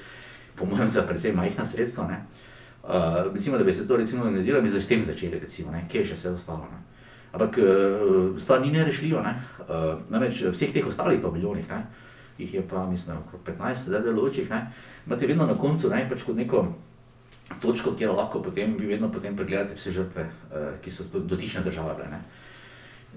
[0.56, 2.26] po mojem za precej majhna sredstva, ne,
[2.84, 5.86] uh, recimo, da bi se to recimo organizirali, bi za s tem začeli, recimo, ne,
[5.92, 7.03] kje je še vse ostalo, ne.
[7.34, 9.34] Ampak uh, stvar ni nerešljiva, ne.
[9.66, 11.80] Uh, namreč vseh teh ostalih paviljonih, ne,
[12.38, 14.68] jih je pa, mislim, okrog 15, zdaj delujočih, ne,
[15.08, 16.68] imate vedno na koncu, ne, pač kot neko
[17.62, 20.30] točko, kjer lahko potem, vi vedno potem pregledate vse žrtve,
[20.82, 22.22] ki so dotične države bile, ne.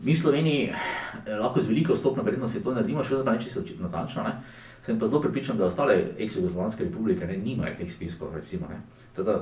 [0.02, 0.72] Mi v Sloveniji
[1.40, 4.34] lahko z veliko stopno vrednosti to naredimo, še vedno pa ne čisto natančno, ne.
[4.84, 8.80] Sem pa zelo prepričan, da ostale ex-jugoslovanske republike ne, nimajo teh spiskov, recimo, ne.
[9.16, 9.40] Teda,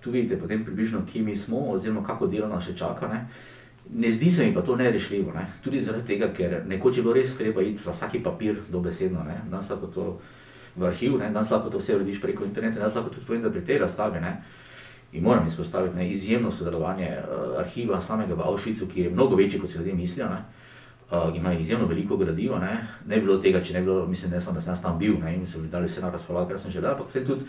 [0.00, 3.26] tu vidite potem približno, kje mi smo, oziroma kako delo nas še čaka, ne.
[3.94, 5.46] Ne zdi se mi pa to nerešljivo, ne?
[5.64, 9.40] tudi zaradi tega, ker nekoč je bilo res treba iti za vsaki papir dobesedno, ne?
[9.50, 10.06] danes lahko to
[10.76, 11.30] v arhiv, ne?
[11.30, 14.20] danes lahko to vse urediš preko interneta, danes lahko tudi povem, da pri tej razstavi
[14.20, 14.36] ne?
[15.12, 16.08] in moram izpostaviti ne?
[16.10, 20.28] izjemno sodelovanje uh, arhiva samega v Avšvicu, ki je mnogo večji, kot si ljudje mislijo,
[20.28, 20.42] ne?
[21.06, 22.86] Uh, ima izjemno veliko gradiva, ne?
[23.06, 25.14] ne bi bilo tega, če ne bi bilo, mislim, ne samo, da sem tam bil
[25.22, 25.36] ne?
[25.36, 27.46] in so mi dali vse na razpolago, kar sem želel, ampak tudi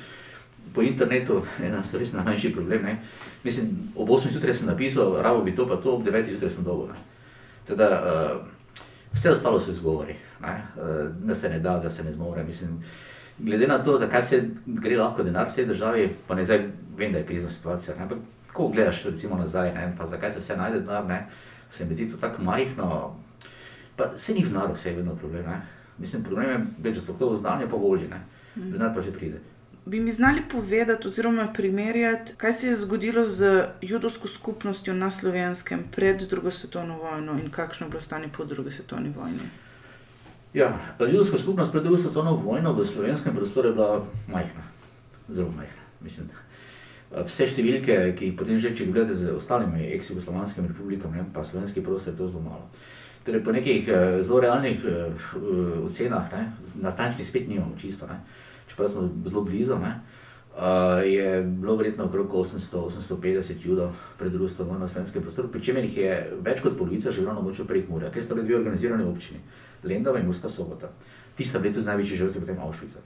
[0.73, 2.84] po internetu, ena so res najmanjši problem.
[2.84, 2.97] Ne?
[3.43, 6.63] Mislim, ob 8 zjutraj sem napisal, rabo bi to, pa to, ob 9 zjutraj sem
[6.63, 6.93] dolgo.
[7.67, 8.47] Teda, uh,
[9.13, 10.47] vse ostalo so izgovori, uh,
[11.23, 12.43] da se ne da, da se ne zmore.
[12.43, 12.80] Mislim,
[13.39, 16.65] glede na to, zakaj se gre lahko denar v tej državi, pa ne zdaj
[16.97, 17.95] vem, da je krizna situacija.
[17.97, 18.03] Ne?
[18.03, 18.17] Ampak,
[18.53, 19.91] ko gledaš recimo nazaj, ne?
[19.97, 21.25] pa zakaj se vse najde denar, ne?
[21.71, 23.15] se mi zdi to tako majhno.
[23.97, 25.45] Pa se ni v narodu, vse je vedno problem.
[25.45, 25.62] Ne?
[25.97, 28.10] Mislim, problem je več, da so to znanje po volji,
[28.56, 29.41] denar pa že pride
[29.88, 35.84] bi mi znali povedati, oziroma primerjati, kaj se je zgodilo z judovsko skupnostjo na slovenskem
[35.91, 39.39] pred drugo svetovno vojno in kakšno je bilo stanje po drugi svetovni vojni?
[40.54, 44.63] Ja, judovska skupnost pred drugo svetovno vojno v slovenskem prostoru je bila majhna,
[45.30, 45.84] zelo majhna.
[46.02, 46.28] Mislim,
[47.12, 52.13] vse številke, ki jih potem že če gledate z ostalimi ex-jugoslovanskimi republikami, pa slovenski prostor
[52.13, 52.67] je to zelo malo.
[53.23, 56.32] Torej, po nekih uh, zelo realnih uh, ocenah,
[56.76, 58.08] natančnih spet nimamo čisto.
[58.08, 58.19] Ne?
[58.67, 59.93] Čeprav smo zelo blizu, ne,
[60.56, 65.97] uh, je bilo verjetno okrog 800-850 judov pred Rusom na slovenskem prostoru, pri čemer jih
[65.97, 69.39] je več kot polovica živela na moču prek Murja, ker sta bili dve organizirane občine,
[69.84, 70.91] Lendava in Murska sobota.
[71.38, 73.03] Ti sta bili tudi največji žrtvi potem Avšvica.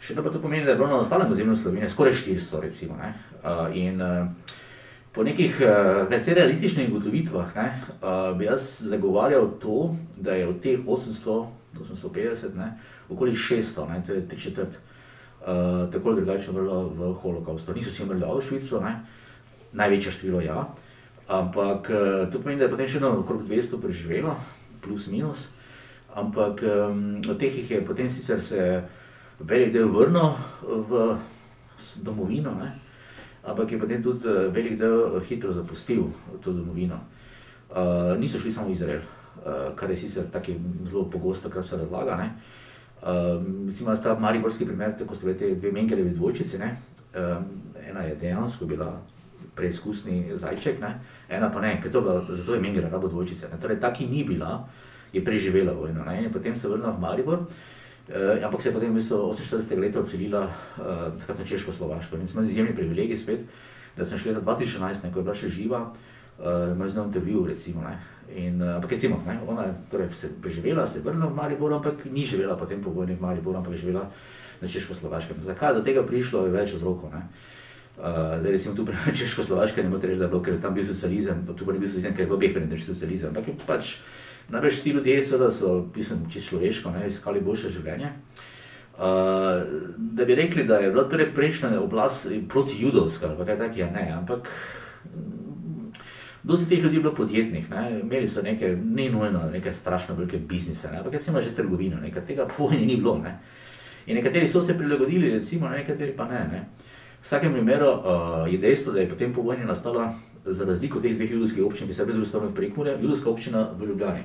[0.00, 2.96] Še eno pa to pomeni, da je bilo na ostalem ozemlju Slovenije skoraj 400, recimo.
[3.00, 4.56] Ne, uh, in, uh,
[5.10, 10.78] Po nekih uh, precej realističnih ugotovitvah uh, bi jaz zagovarjal to, da je od teh
[10.86, 14.78] 800, 850, ne, okoli 600, ne, to je tri četrt,
[15.40, 17.74] uh, uh, tako ali drugače umrlo v holokaustu.
[17.74, 18.82] Niso vsi umrli v Avšvicu,
[19.72, 20.66] največje število ja,
[21.28, 24.34] ampak uh, to pomeni, da je potem še eno okrog 200 preživelo,
[24.80, 25.48] plus minus,
[26.14, 28.82] ampak um, od teh jih je potem sicer se
[29.38, 30.34] velik del vrnil
[30.66, 31.16] v
[32.02, 32.72] domovino, ne?
[33.44, 36.10] ampak je potem tudi velik del hitro zapustil
[36.42, 36.98] to domovino.
[37.70, 39.04] Uh, niso šli samo v Izrael,
[39.46, 42.18] uh, kar je sicer tako zelo pogosto, kar se razlaga.
[42.18, 42.34] Ne?
[43.00, 46.56] Um, recimo, ta mariborski primer, tako ste rekli, dve Mengelevi dvojčici.
[46.56, 47.44] Um,
[47.88, 49.00] ena je dejansko bila
[49.56, 51.00] preizkusni zajček, ne?
[51.28, 53.48] ena pa ne, ker to bila, zato je Mengele rabo dvojčice.
[53.48, 53.60] Ne?
[53.60, 54.68] Torej, ta, ki ni bila,
[55.12, 56.04] je preživela vojno.
[56.04, 56.24] Ne?
[56.24, 57.46] In potem se vrnila v Maribor.
[58.10, 59.80] Uh, ampak se je potem v bistvu 48.
[59.80, 62.20] leta odselila uh, na Češko-Slovaško.
[62.20, 63.40] In smo izjemni privilegij spet,
[63.96, 67.46] da sem šel leta 2011, ko je bila še živa, uh, imel z njo intervju,
[67.48, 67.80] recimo.
[67.86, 67.96] Ne?
[68.36, 71.72] In, uh, ampak recimo, ne, ona je torej, se preživela, se je vrnila v Maribor,
[71.72, 74.10] ampak ni živela potem po vojni v Mariboru, ampak je živela
[74.62, 75.42] na Češko-Slovaškem.
[75.42, 77.10] Zakaj do tega prišlo, je več vzrokov.
[77.10, 80.74] Uh, zdaj, recimo, tu pri Češko-Slovaškem ne morete reči, da je bilo, ker je tam
[80.74, 83.34] bil socializem, pa tu pa ni bil socializem, ker je bil obeh prednjev socializem.
[83.34, 83.96] Ampak je pač,
[84.52, 88.14] največ ti ljudje seveda so, mislim, čisto človeško, ne, iskali boljše življenje.
[89.00, 89.64] Uh,
[89.96, 94.06] da bi rekli, da je bila torej prejšnja oblast proti judovska, ali kaj takega, ne,
[94.12, 94.50] ampak
[96.42, 100.38] dosti teh ljudi je bilo podjetnih, ne, imeli so neke, ne nujno, neke strašno velike
[100.38, 103.38] biznise, ne, ampak recimo že trgovino, nekaj tega pojni ni bilo, ne.
[104.06, 106.64] In nekateri so se prilagodili, recimo, nekateri pa ne, ne.
[107.20, 111.04] V vsakem primeru uh, je dejstvo, da je potem po vojni nastala, za razliko od
[111.04, 114.22] teh dveh judovskih občin, ki se brez ustavljanja prekmure, judovska občina v Ljubljani.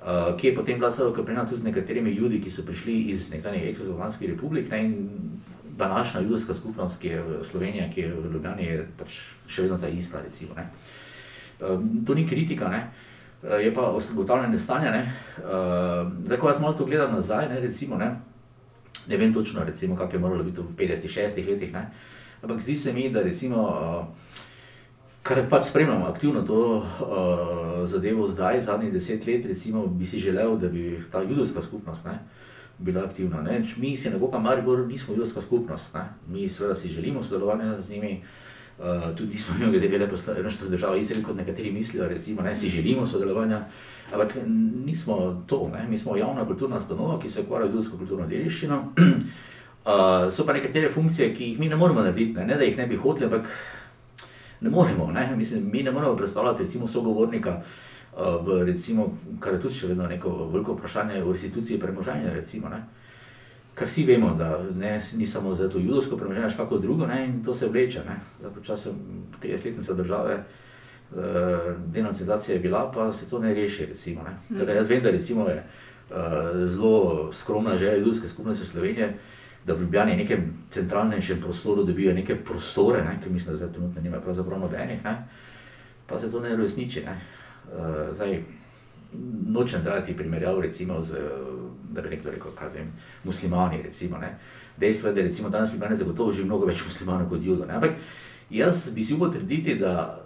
[0.00, 3.30] Uh, ki je potem bila zelo okrepljena tudi z nekaterimi ljudmi, ki so prišli iz
[3.30, 4.70] nekdanjih eksodomskih republik.
[4.70, 4.94] Ne,
[5.76, 9.78] današnja judovska skupnost, ki je v Sloveniji, ki je v Ljubljani, je pač še vedno
[9.78, 10.22] ta ista.
[10.24, 10.62] Recimo, uh,
[12.06, 12.90] to ni kritika, ne,
[13.42, 14.90] uh, je pa ugotavljanje stanja.
[14.90, 18.16] Ne, uh, zdaj, ko jaz malo to gledam nazaj, ne, recimo, ne,
[19.06, 19.60] ne vem točno,
[19.98, 21.90] kako je moralo biti v 50-60 letih, ne,
[22.42, 24.14] ampak zdi se mi, da recimo.
[25.26, 30.54] Kar pač spremljamo aktivno to uh, zadevo zdaj, zadnjih deset let, recimo, bi si želel,
[30.56, 32.18] da bi ta judovska skupnost ne,
[32.78, 33.42] bila aktivna.
[33.42, 33.62] Ne.
[33.76, 35.94] Mi si ne bomo, Maribor, nismo judovska skupnost.
[35.94, 36.04] Ne.
[36.28, 38.22] Mi seveda si želimo sodelovanja z njimi.
[38.78, 42.68] Uh, tudi nismo imeli, glede na veleposlaništvo države Izrael, kot nekateri mislijo, recimo, ne, si
[42.68, 43.64] želimo sodelovanja,
[44.12, 44.34] ampak
[44.84, 48.92] nismo to, ne, mi smo javna kulturna stanova, ki se ukvarja z ljudsko kulturno dediščino.
[48.96, 52.76] Uh, so pa nekatere funkcije, ki jih mi ne moremo narediti, ne, ne da jih
[52.76, 53.48] ne bi hoteli, ampak
[54.60, 55.08] ne moremo.
[55.12, 55.36] Ne?
[55.36, 57.62] Mislim, mi ne moremo predstavljati recimo, sogovornika,
[58.12, 59.08] uh, v, recimo,
[59.40, 62.34] kar je tudi še vedno neko veliko vprašanje o restituciji premoženja.
[62.34, 62.68] Recimo,
[63.76, 67.20] Kar vsi vemo, da ne, ni samo za to judovsko premoženje, še kako drugo, ne?
[67.28, 68.02] in to se vleče.
[68.54, 68.96] Počasem
[69.42, 71.18] 30-letnica države, uh,
[71.92, 73.90] denacizacija je bila, pa se to ne reši.
[73.92, 74.38] Recimo, ne?
[74.58, 76.16] Torej, jaz vem, da recimo, je uh,
[76.72, 79.12] zelo skromna želja judovske skupnosti Slovenije
[79.66, 83.72] da v Ljubljani v nekem centralnejšem prostoru dobijo neke prostore, ne, ki mislim, da zdaj
[83.72, 85.16] trenutno nimajo pravzaprav nobenih, ne,
[86.06, 87.02] pa se to ne resniči.
[87.02, 87.20] Ne.
[87.66, 88.44] Uh, zdaj,
[89.48, 91.20] nočem dati primerjav, recimo, z,
[91.92, 92.92] da bi nekdo rekel, kaj vem,
[93.24, 94.38] muslimani, recimo, ne.
[94.76, 97.78] Dejstvo je, da recimo danes v Ljubljani zagotovo živi mnogo več muslimanov kot judo, ne,
[97.78, 97.96] ampak
[98.50, 100.18] jaz bi si upal trditi, da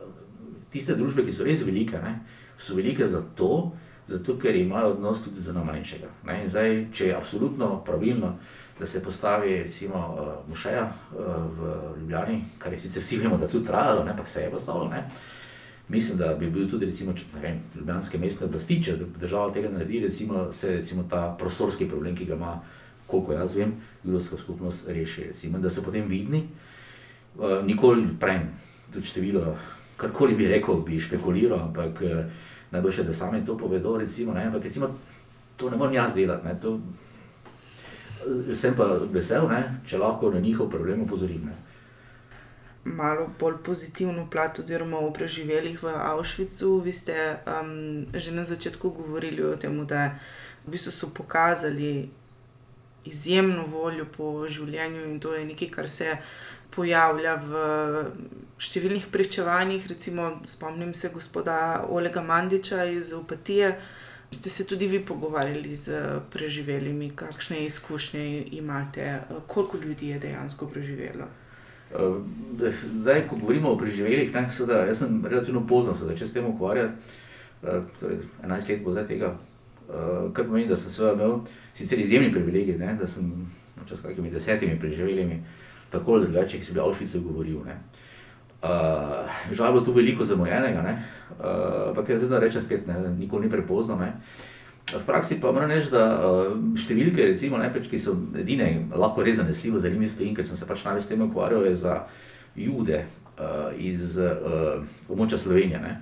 [0.71, 2.19] tiste družbe, ki so res velike, ne,
[2.59, 3.73] so velike zato,
[4.11, 6.09] zato ker imajo odnos tudi do najmanjšega.
[6.27, 6.43] Ne.
[6.51, 8.35] Zdaj, če je absolutno pravilno,
[8.81, 11.19] da se postavi recimo uh, mušeja uh,
[11.59, 14.89] v Ljubljani, kar je sicer vsi vemo, da je tudi trajalo, ampak se je postavilo.
[14.89, 15.05] Ne?
[15.91, 20.05] Mislim, da bi bil tudi recimo, če, vem, ljubljanske mestne oblasti, če država tega naredi,
[20.05, 22.53] recimo, se recimo ta prostorski problem, ki ga ima,
[23.11, 23.73] koliko jaz vem,
[24.05, 25.25] ljudska skupnost reši.
[25.33, 26.45] Recimo, da so potem vidni,
[27.39, 28.45] uh, nikoli prej,
[28.95, 29.57] tudi število,
[29.99, 32.23] karkoli bi rekel, bi špekuliral, ampak uh,
[32.71, 33.97] najboljše, da sami to povedo.
[33.99, 34.47] Recimo, ne?
[34.47, 34.95] Ampak recimo,
[35.57, 36.47] to ne morem jaz delati.
[36.47, 36.55] Ne?
[36.61, 36.79] To,
[38.55, 41.51] sem pa vesel, ne, če lahko na njihov problem opozorim.
[41.51, 41.59] Ne.
[42.85, 46.81] Malo bolj pozitivno plat, oziroma o preživelih v Avšvicu.
[46.81, 50.17] Vi ste um, že na začetku govorili o tem, da
[50.65, 52.09] v bistvu so pokazali
[53.05, 56.17] izjemno voljo po življenju in to je nekaj, kar se
[56.71, 57.53] pojavlja v
[58.61, 59.87] številnih pričevanjih.
[59.91, 63.75] Recimo, spomnim se gospoda Olega Mandiča iz Opatije.
[64.31, 68.25] Ste se tudi vi pogovarjali z preživelimi, kakšne izkušnje
[68.57, 71.27] imate, koliko ljudi je dejansko preživelo?
[71.95, 76.33] Eh, zdaj, ko govorimo o preživelih, ne, seveda, jaz sem relativno pozno se začel s
[76.33, 76.93] tem ukvarjati,
[77.63, 79.35] eh, torej 11 let bo zdaj tega,
[79.89, 81.41] eh, kar pomeni, da sem imel
[81.75, 83.51] sicer izjemni privilegij, ne, da sem
[83.89, 85.43] čez kakimi desetimi preživelimi
[85.91, 87.65] tako ali drugače, ki sem bil v Avšvicu govoril.
[87.67, 87.77] Ne.
[88.63, 92.95] Uh, žal je bilo tu veliko zamojenega, uh, ampak uh, jaz zdaj rečem spet, ne,
[93.19, 93.97] nikoli ni prepozno.
[93.97, 94.13] Ne.
[94.91, 99.23] V praksi pa moram reči, da uh, številke, recimo, ne, peč, ki so edine, lahko
[99.27, 102.01] res zanesljivo za njimi stojim, ker sem se pač največ s tem ukvarjal, je za
[102.59, 105.83] jude uh, iz uh, območja Slovenije.
[105.85, 105.95] Ne.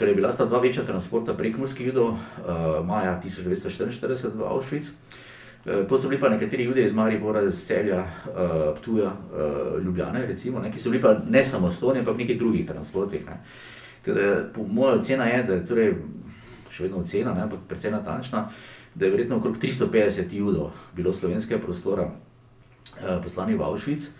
[0.00, 4.50] Torej, bila sta dva večja transporta prek morskih judov, uh, maja 1944 v.
[5.64, 10.72] Eh, potem so bili pa nekateri ljudje iz Maribora, iz Celja, uh, Ptuja, uh, ne,
[10.72, 13.24] ki so bili pa ne samo stojni, ampak v nekih drugih transportih.
[13.26, 13.40] Ne.
[14.04, 15.94] Teda, moja ocena je, da torej,
[16.74, 18.48] še vedno ocena, ne, ampak precej natančna,
[18.94, 24.10] da je verjetno okrog 350 judov bilo slovenskega prostora uh, poslani v Avšvic.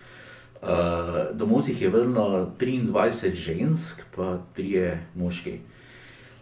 [0.64, 5.58] Uh, domov si jih je vrnilo 23 žensk, pa 3 moški.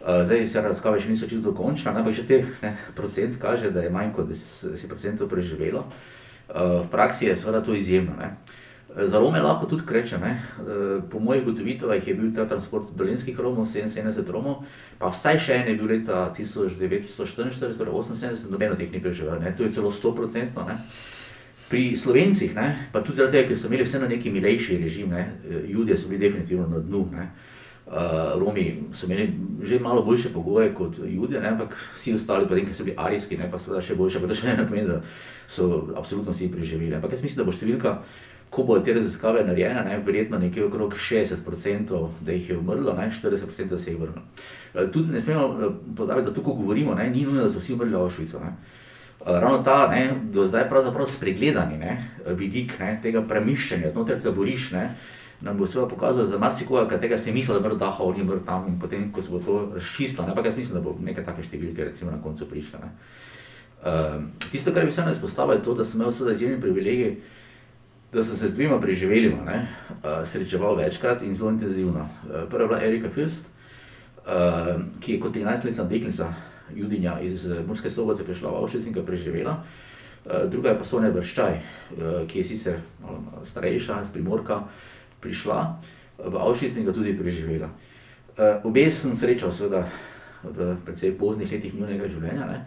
[0.03, 3.83] Uh, zdaj se razkave še niso čisto dokončne, ampak že te ne, procent kaže, da
[3.83, 5.87] je manj kot 10% preživelo.
[6.47, 8.15] Uh, v praksi je seveda to izjemno.
[8.19, 8.35] Ne.
[8.93, 10.21] Za Rome lahko tudi krečem.
[10.21, 14.61] Uh, po mojih ugotovitvah je bil ta transport dolenskih Romov, 77 Romov,
[14.99, 19.65] pa vsaj še en je bil leta 1944, torej 78, nobeno teh ni preživelo, to
[19.65, 20.53] je celo 100%.
[20.67, 20.77] Ne.
[21.69, 25.25] Pri Slovencih, ne, pa tudi zaradi tega, ker so imeli vseeno neki milejši režim, ne,
[25.65, 27.07] ljudje so bili definitivno na dnu.
[27.17, 27.31] Ne.
[27.83, 31.49] Uh, Romi so imeli že malo boljše pogoje kot ljudje, ne?
[31.49, 33.49] ampak vsi ostali, pa nekaj so bili arijski, ne?
[33.51, 34.21] pa seveda še boljše.
[34.21, 35.01] Pa to še ne pomeni, da
[35.47, 36.95] so absolutno vsi preživeli.
[36.95, 37.97] Ampak jaz mislim, da bo številka,
[38.53, 39.97] ko bodo te raziskave narejene, ne?
[40.05, 43.09] verjetno nekje okrog 60%, da jih je umrlo, ne?
[43.11, 44.21] 40% se jih vrne.
[44.73, 47.09] Uh, tudi ne smemo pozabiti, da tukaj govorimo, ne?
[47.09, 48.37] ni nujno, da so vsi umrli v Avšvicu.
[48.37, 48.45] Uh,
[49.25, 50.05] ravno ta ne?
[50.31, 51.97] do zdaj pravzaprav spregledani ne?
[52.37, 52.99] vidik ne?
[53.01, 54.87] tega premiščanja znotraj taborišča
[55.43, 58.67] nam bo seveda pokazal za marsikoga, katega si mislil, da bo dahal, ni bil tam
[58.67, 60.27] in potem, ko se bo to razčistilo.
[60.27, 62.79] Ampak jaz mislim, da bo neke take številke recimo na koncu prišle.
[63.83, 67.17] Uh, tisto, kar bi se nam izpostavil, je to, da sem imel seveda izjemen privilegij,
[68.13, 71.99] da sem se z dvema preživelima uh, srečeval večkrat in zelo intenzivno.
[71.99, 73.49] Uh, prva je bila Erika Fürst,
[74.25, 76.33] uh, ki je kot 13-letna deklica,
[76.75, 79.63] judinja iz Murske sobote, prišla v Avšvic in ga preživela.
[80.25, 84.61] Uh, druga je pa Sonja Brščaj, uh, ki je sicer malo starejša, iz Primorka,
[85.21, 85.59] prišla
[86.21, 87.73] v Avšvic in ga tudi preživela.
[88.37, 89.87] Uh, obe sem srečal, seveda,
[90.43, 92.65] v precej poznih letih njunega življenja, ne?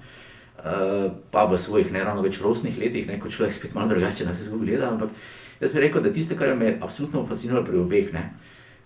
[0.66, 3.20] Uh, pa v svojih ne ravno več rosnih letih, ne?
[3.22, 4.88] ko človek spet malo drugače na vse skupaj gleda.
[4.90, 5.12] Ampak
[5.60, 8.24] jaz bi rekel, da tiste, kar me je absolutno fasciniralo pri obeh ne?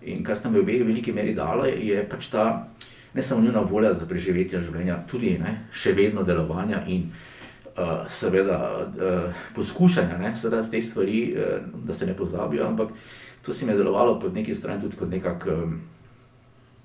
[0.05, 2.45] in kar sta mi obe v veliki meri dala, je pač ta
[3.13, 5.55] ne samo njuna volja za preživetje življenja, tudi ne?
[5.73, 10.19] še vedno delovanja in uh, seveda uh, poskušanja,
[10.53, 12.67] da te stvari, uh, da se ne pozabijo.
[12.67, 12.93] Ampak
[13.41, 15.57] to se mi je delovalo po neki strani tudi kot nekakšna,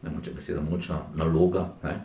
[0.03, 1.69] ne moče beseda, močna naloga.
[1.85, 2.01] Ne?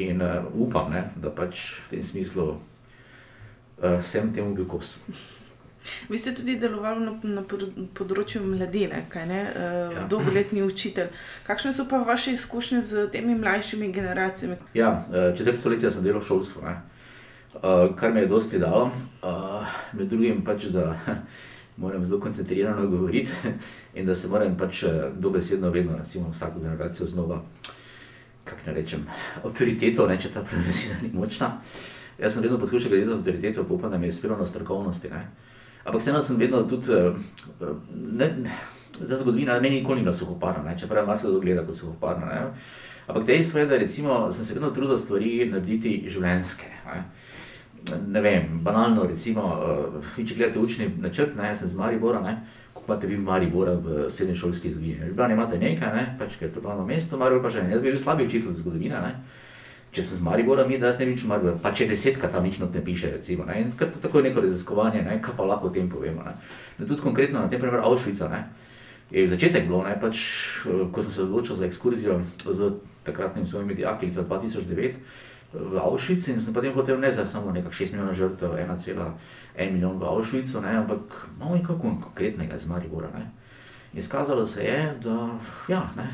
[0.00, 4.96] In uh, upam, ne, da pač v tem smislu uh, sem temu bil kos.
[6.08, 7.42] Vi ste tudi delovali na, na
[7.96, 10.06] področju mladine, kaj ne, uh, ja.
[10.12, 11.12] dolgoletni učitelj.
[11.46, 14.60] Kakšne so pa vaše izkušnje z temi mlajšimi generacijami?
[14.76, 14.92] Ja,
[15.36, 16.82] četrt stoletja sem delal v šolstvu, uh,
[17.96, 18.90] kar mi je dosti dalo.
[19.20, 20.94] Uh, med drugim pač, da
[21.80, 23.32] moram zelo koncentrirano govoriti
[23.94, 27.42] in da se moram pač eh, dobesedno vedno, recimo vsako generacijo znova,
[28.44, 29.06] kako ne rečem,
[29.44, 31.52] avtoriteto, ne, če ta predvseda ni močna.
[32.20, 35.10] Jaz sem vedno poskušal gledati avtoriteto, pa upam, da mi je uspelo na strokovnosti.
[35.10, 35.22] Ne.
[35.84, 38.30] Ampak vseeno sem vedno tudi, eh, ne,
[39.00, 42.52] za zgodovino, meni nikoli ni bila suhoparna, čeprav mar se to gleda kot suhoparna.
[43.06, 46.68] Ampak dejstvo je, da recimo, sem se vedno trudil stvari narediti življenjske.
[46.86, 47.04] Ne
[48.06, 52.36] ne vem, banalno, recimo, uh, če gledate učni načrt, ne, jaz sem z Maribora, ne,
[52.90, 55.06] imate vi v Mariboru v srednji šolski zgodovini.
[55.08, 57.84] Ljubljani imate nekaj, ne, pač, ker je to glavno mesto, Maribor pa še ne, jaz
[57.84, 59.12] bi bil slabi učitelj zgodovine, ne.
[59.94, 62.46] Če sem z Maribora, mi da jaz ne bi nič Maribor, pa če desetka tam
[62.46, 65.70] nič ne piše, recimo, ne, in kar tako je neko raziskovanje, ne, kaj pa lahko
[65.70, 66.34] o tem povemo, ne.
[66.78, 68.44] Ne, tudi konkretno na tem primer Auschwitza, ne,
[69.14, 70.26] je začetek bilo, ne, pač,
[70.66, 72.74] ko sem se odločil za ekskurzijo z
[73.06, 74.98] takratnim svojimi dijaki leta 2009,
[75.52, 79.98] v Avšvici in sem potem hotel ne za samo nekaj 6 milijonov žrtev, 1,1 milijon
[79.98, 83.10] v Avšvicu, ne, ampak malo nekaj konkretnega iz Maribora.
[83.10, 83.30] Ne.
[83.94, 86.06] Izkazalo se je, da, ja, ne,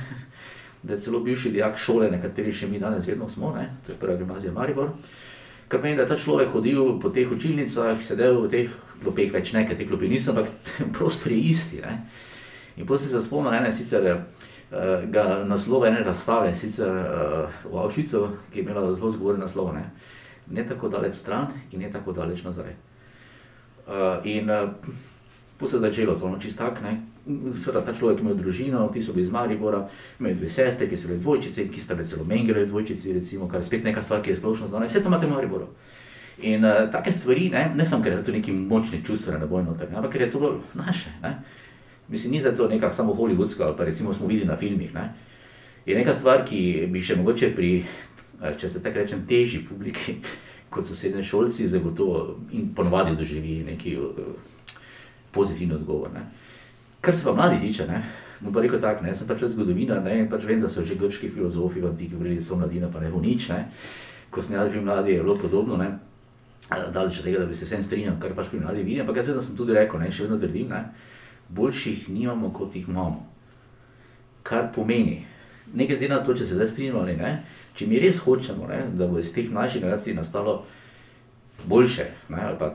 [0.83, 3.92] da je celo bivši dijak šole, na kateri še mi danes vedno smo, ne, to
[3.92, 4.94] je prva gimnazija Maribor.
[5.68, 9.53] Kar pomeni, da je ta človek hodil po teh učilnicah, sedel v teh klopeh, več
[9.53, 10.49] nekaj, te klopi niso, ampak
[10.96, 11.83] prostori isti.
[11.85, 12.07] Ne.
[12.77, 14.36] In potem se spomnim, ene sicer uh,
[15.44, 19.90] naslova ene razstave, sicer uh, v Avšvicu, ki je imela zelo zgovoren naslov, ne?
[20.50, 22.74] ne tako daleč stran in ne tako daleč nazaj.
[23.87, 24.70] Uh, in uh,
[25.59, 27.00] po se začelo to, no čist tak, ne.
[27.59, 29.88] Seveda ta človek ima družino, ti so bili iz Maribora,
[30.20, 33.61] imajo dve sestre, ki so bile dvojčice, ki sta bile celo Mengele dvojčici, recimo, kar
[33.61, 35.66] je spet neka stvar, ki je splošno znana, vse to imate v Mariboru.
[36.46, 40.12] In uh, take stvari, ne, ne samo ker je to neki močni čustveni naboj ampak
[40.12, 41.11] ker je to naše.
[41.22, 41.38] Ne.
[42.09, 44.95] Mislim, ni za to nekako samo holivudsko, ali pa recimo smo videli na filmih.
[44.95, 45.14] Ne?
[45.87, 47.71] Je neka stvar, ki bi še mogoče pri,
[48.59, 50.19] če se tako rečem, težji publiki,
[50.73, 54.21] kot so sedne šolci, zagotovo in ponovadi doživi neki uh,
[55.35, 56.12] pozitivni odgovor.
[56.14, 56.27] Ne?
[57.01, 58.03] Kar se pa mladi tiče, ne?
[58.40, 60.19] bom pa rekel tako, sem pač zgodovinar ne?
[60.21, 63.01] in pač vem, da so že grški filozofi v antiki govorili, da so mladina, pa
[63.01, 63.49] ne bo nič.
[63.49, 63.64] Ne?
[64.31, 65.79] Ko sem jaz pri mladih, je bilo podobno.
[65.81, 65.95] Ne?
[66.69, 69.31] Daleč od tega, da bi se vsem strinjal, kar pač pri mladih vidim, ampak jaz
[69.31, 70.11] vedno sem tudi rekel, ne?
[70.12, 70.75] še vedno trdim.
[71.48, 73.26] Boljših nimamo, kot jih imamo.
[74.42, 75.24] Kar pomeni,
[75.74, 77.32] ne glede na to, če se zdaj strinjamo ali ne,
[77.74, 80.62] če mi res hočemo, ne, da bo iz teh mlajših generacij nastalo
[81.66, 82.72] boljše, ne, ali pa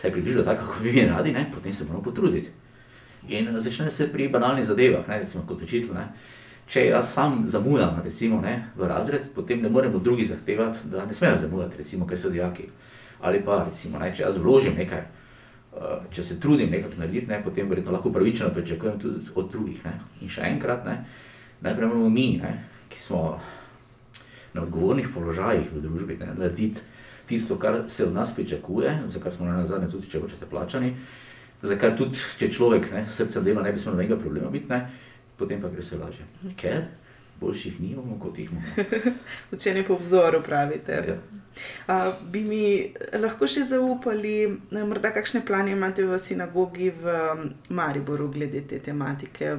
[0.00, 2.50] se približalo tako, kot bi mi radi, ne, potem se moramo potruditi.
[3.28, 5.94] In začne se pri banalnih zadevah, ne, recimo kot učitelj.
[5.94, 6.08] Ne.
[6.66, 11.14] Če jaz sam zamujam recimo, ne, v razred, potem ne moremo drugi zahtevati, da ne
[11.14, 12.66] smejo zamujati, recimo, ker so dijaki.
[13.22, 15.21] Ali pa, recimo, ne, če jaz vložim nekaj, Eh,
[16.12, 19.84] če se trudim nekaj narediti, ne, potem verjetno lahko pravično pričakujem tudi od drugih.
[19.84, 19.94] Ne.
[20.20, 20.98] In še enkrat, ne,
[21.64, 22.52] najprej moramo mi, ne,
[22.92, 23.22] ki smo
[24.52, 26.84] na odgovornih položajih v družbi, ne, narediti
[27.30, 30.92] tisto, kar se od nas pričakuje, za kar smo na zadnje tudi, če hočete, plačani,
[31.62, 34.82] za kar tudi, če človek ne, srce dela, ne bi smel nobenega problema biti, ne,
[35.38, 36.26] potem pa gre se lažje.
[36.60, 36.84] Ker
[37.42, 39.14] boljših nimamo, kot jih imamo.
[39.54, 41.04] Učenje po vzoru, pravite.
[41.08, 41.20] Ja.
[41.86, 42.62] A, bi mi
[43.20, 47.16] lahko še zaupali, eh, morda kakšne plane imate v sinagogi v
[47.68, 49.52] Mariboru glede te tematike?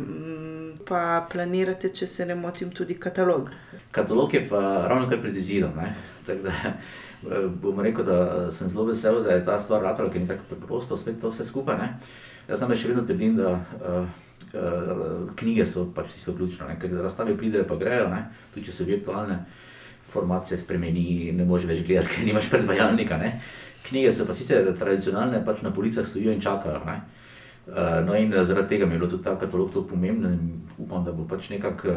[0.88, 3.52] Pa planirate, če se ne motim, tudi katalog.
[3.92, 5.78] Katalog je pa ravno kar pred izidom.
[5.78, 5.94] ne.
[6.26, 10.22] Tako da eh, bom rekel, da sem zelo vesel, da je ta stvar ratala, ker
[10.22, 11.78] ni tako preprosto spet to vse skupaj.
[11.78, 11.94] Ne.
[12.48, 14.08] Jaz namreč še vedno trdim, da uh,
[15.36, 16.78] knjige so pač tisto ključno, ne.
[16.80, 18.28] ker razstave pridejo pa grejo, ne.
[18.54, 19.40] tudi če so virtualne,
[20.14, 23.18] format se spremeni, ne moreš več gledati, ker nimaš predvajalnika.
[23.18, 23.40] Ne.
[23.88, 26.84] Knjige so pa sicer tradicionalne, pač na policah stojijo in čakajo.
[26.86, 27.02] Ne.
[27.64, 30.48] Uh, no, in eh, zaradi tega mi je bilo tudi ta katalog tako pomemben in
[30.78, 31.96] upam, da bo pač nekako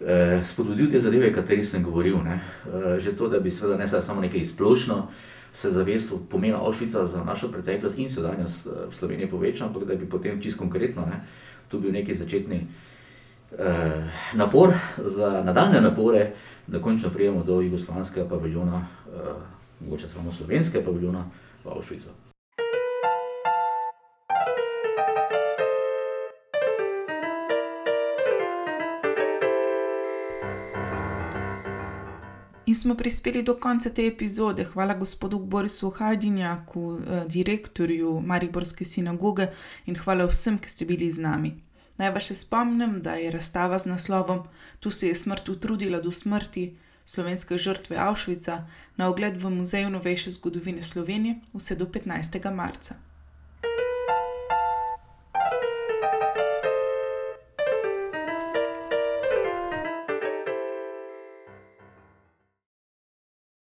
[0.00, 2.20] eh, spodbudil te zadeve, o katerih sem govoril.
[2.22, 2.38] Ne.
[2.66, 5.08] Eh, že to, da bi seveda ne samo nekaj splošno
[5.54, 9.94] se zavest pomena Avšvica za našo preteklost in sedanjost eh, v Sloveniji povečal, ampak da
[9.94, 11.22] bi potem čisto konkretno ne,
[11.68, 12.66] tu bil neki začetni
[13.58, 16.32] eh, napor za nadaljne napore,
[16.66, 19.30] da končno prijemo do jugoslovanskega paviljona, eh,
[19.80, 21.24] mogoče samo slovenskega paviljona
[21.64, 22.23] v Avšvicu.
[32.74, 34.64] In smo prispeli do konca te epizode.
[34.64, 39.46] Hvala gospodu Borisu Hajdinjaku, eh, direktorju Mariborske sinagoge
[39.86, 41.52] in hvala vsem, ki ste bili z nami.
[41.98, 44.42] Naj vas še spomnim, da je razstava z naslovom
[44.80, 48.66] Tu se je smrt utrudila do smrti slovenske žrtve Avšvica
[48.96, 52.50] na ogled v Muzeju novejše zgodovine Slovenije vse do 15.
[52.50, 52.94] marca.